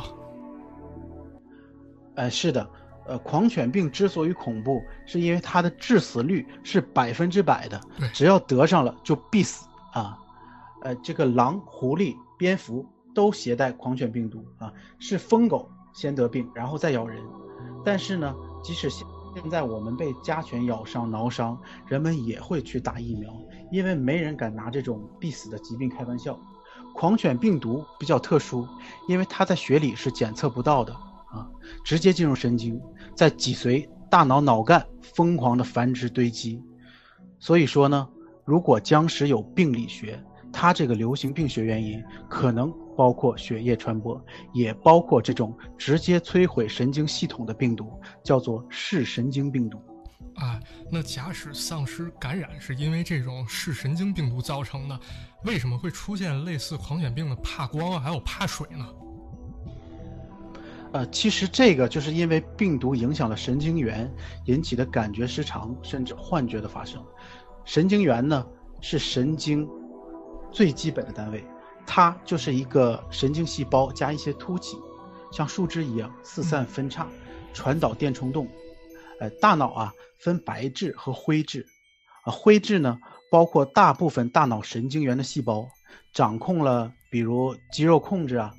[2.13, 2.69] 哎，是的，
[3.07, 7.79] 呃，狂犬病之所以恐怖，是因为它的致死率是百分之百的，
[8.13, 10.17] 只要得上了就必死啊。
[10.81, 12.85] 呃，这个狼、狐狸、蝙蝠。
[13.15, 17.23] 都携带狂犬病毒啊，是疯狗先得病，然后再咬人。
[17.85, 23.31] 但是呢，即使现现在我们被家犬咬伤、挠伤，人们也会去打疫苗，
[23.71, 26.37] 因为没人敢拿这种必死的疾病开玩笑。
[26.93, 28.67] 狂犬病毒比较特殊，
[29.07, 31.47] 因为它在血里是检测不到的啊，
[31.85, 32.81] 直接进入神经，
[33.15, 36.61] 在脊髓、大脑、脑干疯狂的繁殖堆积。
[37.39, 38.07] 所以说呢，
[38.43, 42.71] 如果僵尸有病理学，它这个流行病学原因可能。
[42.97, 47.91] 包括血液传播，也包括这种直接摧毁神经系统的病毒，
[48.23, 49.77] 叫做视神经病毒。
[50.35, 50.57] 啊，
[50.89, 54.97] 那假使丧尸感染是因为这种视神经病毒造成的，
[55.43, 58.87] 为什么会出现类似狂犬病的怕光还有怕水呢？
[60.95, 64.09] 呃，其实这个就是因为病毒影响了神经元
[64.45, 67.03] 引起的感觉失常，甚至幻觉的发生。
[67.65, 68.47] 神经元呢，
[68.79, 69.67] 是神经
[70.53, 71.43] 最基本的单位。
[71.85, 74.77] 它就是一个神经细胞加一些突起，
[75.33, 77.05] 像树枝一样四散分叉，
[77.53, 78.47] 传导电冲动。
[79.19, 81.67] 呃，大脑啊分白质和灰质，
[82.23, 82.97] 啊灰质呢
[83.29, 85.67] 包括大部分大脑神经元的细胞，
[86.13, 88.53] 掌控了比如肌肉控制啊，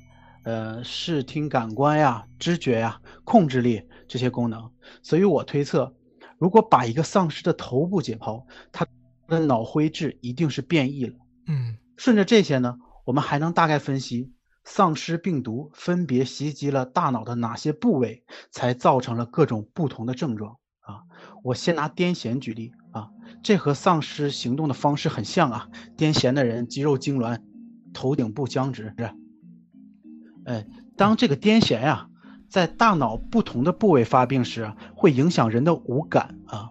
[0.47, 4.71] 呃视听感官呀、知觉呀、控制力这些功能。
[5.03, 5.93] 所以我推测，
[6.37, 8.87] 如果把一个丧尸的头部解剖，它
[9.27, 11.15] 的脑灰质一定是变异了。
[11.47, 14.31] 嗯，顺着这些呢，我们还能大概分析
[14.63, 21.03] 丧尸病毒分别袭击了大脑的哪些部位，才造成了各种不同的症状啊。
[21.43, 23.09] 我先拿癫痫举例啊，
[23.43, 25.67] 这和丧尸行动的方式很像啊。
[25.97, 27.41] 癫痫的人肌肉痉挛，
[27.93, 29.11] 头顶部僵直，是。
[30.47, 32.07] 哎，当这个癫痫呀，
[32.47, 36.69] 在大脑不同的部位发病时，会影响人的五感啊。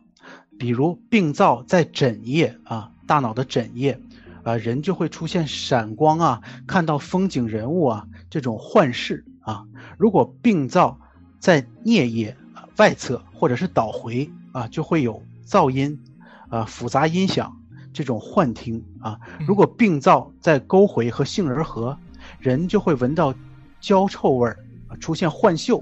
[0.59, 4.01] 比如病灶在枕叶啊，大脑的枕叶，
[4.45, 9.67] 啊，人就会出现闪光啊，看到风景人物啊这种幻视啊。
[9.99, 10.99] 如果病灶
[11.39, 12.35] 在颞叶
[12.79, 16.03] 外侧或者是导回啊，就会有噪音
[16.49, 17.61] 啊、复杂音响
[17.93, 19.21] 这种幻听啊。
[19.47, 21.99] 如果病灶在沟回和杏仁核，
[22.39, 23.35] 人就会闻到
[23.81, 24.59] 焦臭味儿
[24.89, 25.79] 啊，出现幻嗅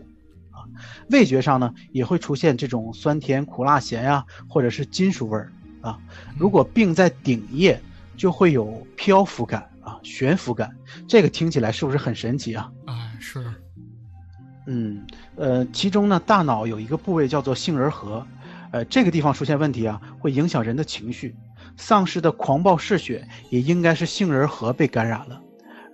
[0.51, 0.65] 啊。
[1.11, 5.99] 味觉上呢，也会出现这种酸甜苦辣咸呀，或者是金属味儿啊。
[6.39, 7.81] 如果病在顶叶，
[8.17, 10.71] 就会有漂浮感啊、悬浮感。
[11.09, 12.71] 这个听起来是不是很神奇啊？
[12.87, 13.45] 啊，是。
[14.67, 18.27] 嗯，呃，其中呢，大脑有一个部位叫做杏仁核，
[18.71, 21.35] 呃，这个地方出现问题啊，会影响人的情绪。
[21.77, 25.41] 丧尸的狂暴嗜血也应该是杏仁核被感染了。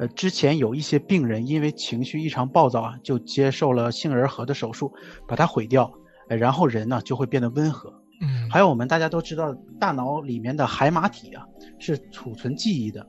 [0.00, 4.90] 呃，之前有一些病人因为情绪异常暴躁啊，就接受了杏仁核的手术，
[5.28, 5.92] 把它毁掉，
[6.30, 7.92] 呃，然后人呢就会变得温和。
[8.22, 11.44] 嗯，还有我们大家都知道，大脑里面的海马体啊
[11.78, 13.06] 是储存记忆的，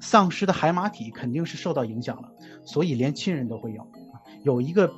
[0.00, 2.28] 丧尸的海马体肯定是受到影响了，
[2.62, 3.86] 所以连亲人都会有。
[4.42, 4.92] 有一个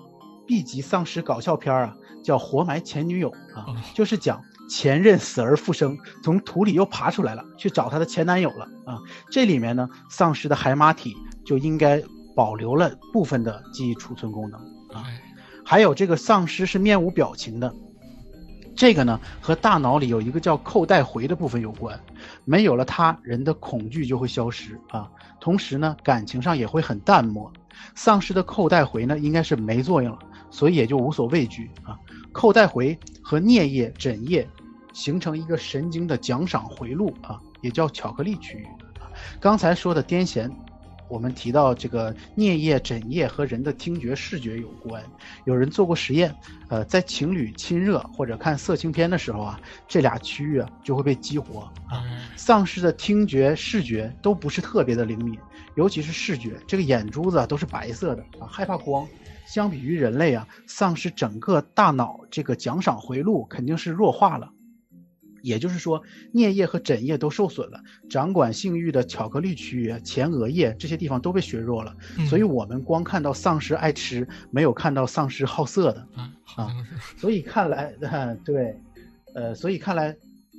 [0.49, 8.99] B 级丧尸搞笑片啊，叫《活埋前女友》啊，就是讲前任死而复生，从土里又爬出来了，去找她的前男友了啊。
[9.31, 11.17] 这里面呢，丧尸的海马体
[11.47, 12.03] 就应该
[12.35, 14.61] 保留了部分的记忆储存功能
[14.93, 15.07] 啊。
[15.65, 17.75] 还有这个丧尸是面无表情的。
[18.77, 21.99] 这个呢，和大脑里有一个叫扣带回的部分有关，
[22.45, 25.11] 没有了它，人的恐惧就会消失啊。
[25.41, 27.51] 同时呢，感情上也会很淡漠。
[27.95, 30.19] 丧尸的扣带回呢，应该是没作用了，
[30.51, 31.99] 所以也就无所畏惧啊。
[32.33, 34.47] 扣带回和颞叶、枕叶
[34.93, 38.67] 形成一个神经的奖赏回路啊，也叫巧克力区域。
[39.41, 40.51] 刚才说的癫痫。
[41.09, 45.03] 我们提到这个颞叶、枕叶和人的听觉、视觉有关。
[45.45, 46.35] 有人做过实验，
[46.69, 52.05] 呃，在情侣亲热或者看色情片的时候啊，这俩区域啊就会被激活啊。
[52.37, 55.39] 丧失的听觉、视觉都不是特别的灵敏，
[55.77, 59.07] 尤其是视觉，这个眼珠子都是白色的啊，害怕光。
[59.47, 64.51] 相比于人类啊，丧失整个大脑这个奖赏回路肯定是弱化了。
[65.43, 67.81] 也就是说，颞叶和枕叶都受损了，
[68.11, 71.95] 掌管性欲的巧克力区域、前额叶这些地方都被削弱了，
[72.29, 76.07] 所以我们光看到丧尸爱吃，没有看到丧尸好色的
[76.57, 76.75] 啊。
[77.17, 77.93] 所以看来，
[78.45, 78.77] 对，
[79.35, 80.17] 呃，所以看来，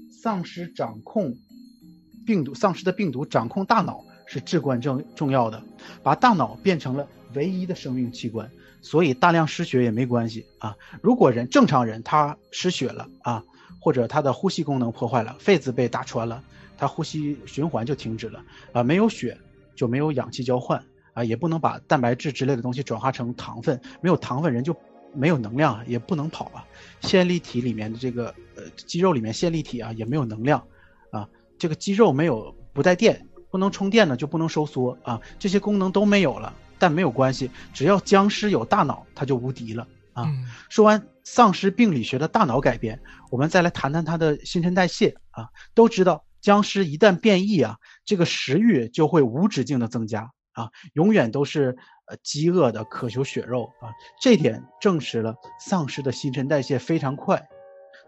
[0.09, 1.35] 丧尸掌控
[2.25, 5.61] 病毒，丧尸的病毒掌控大脑是至关重重要的，
[6.01, 8.49] 把大脑变成了唯一的生命器官，
[8.81, 10.75] 所以大量失血也没关系啊。
[11.01, 13.43] 如果人正常人他失血了啊。
[13.79, 16.43] 或者他的呼吸功能破坏了，肺子被打穿了，
[16.77, 19.37] 他呼吸循环就停止了啊，没有血
[19.75, 24.75] 就没有氧气交换啊，也不能把蛋白质之类的东西转化成糖分，没有糖分人就
[25.13, 26.65] 没有能量，也不能跑啊。
[27.01, 30.61] 线粒体里面的这个呃肌肉里面线粒体啊也没有能量
[31.11, 39.87] 啊，这个肌肉没有不带电，不能充电呢就不能收缩啊，这些功能都没有了，但没有关系，只要僵尸有大脑，他就无敌了。
[40.17, 40.25] 啊，
[40.67, 42.99] 说完丧尸病理学的大脑改变，
[43.29, 45.47] 我们再来谈谈它的新陈代谢啊。
[45.75, 53.93] 都知道僵尸一旦变异啊，这个食欲就会无止境的增加啊，永远都是呃饥饿的渴求血肉啊。
[54.19, 57.47] 这点证实了丧尸的新陈代谢非常快，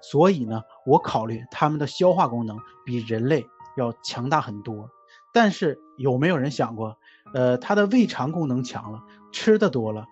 [0.01, 3.45] 所以呢，我考虑他们的消化功能比人类
[3.77, 4.89] 要强大很多。
[5.31, 6.97] 但是有没有人想过，
[7.35, 8.99] 呃，它的胃肠功能强了，
[9.31, 10.07] 吃的多了？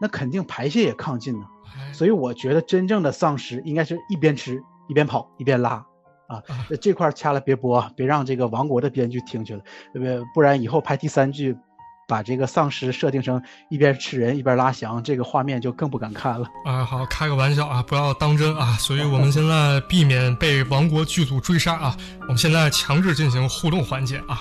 [0.00, 1.46] 那肯定排泄也亢进呢，
[1.92, 5.84] 所以我觉得真正的丧尸应该是一边吃一边跑一边拉，
[6.28, 6.42] 啊，
[6.80, 10.00] 这块掐了别播，别让这个王国的编剧听去了，不
[10.34, 11.56] 不然以后拍第三句，
[12.06, 16.46] 把这个丧尸设定成一边吃人一边拉翔，这个画面就更不敢看了。
[16.64, 18.72] 啊，好，开个玩笑啊，不要当真啊。
[18.78, 24.40] 所以我们现在避免被王国剧组追杀啊，我们现在强制进行互动环节啊。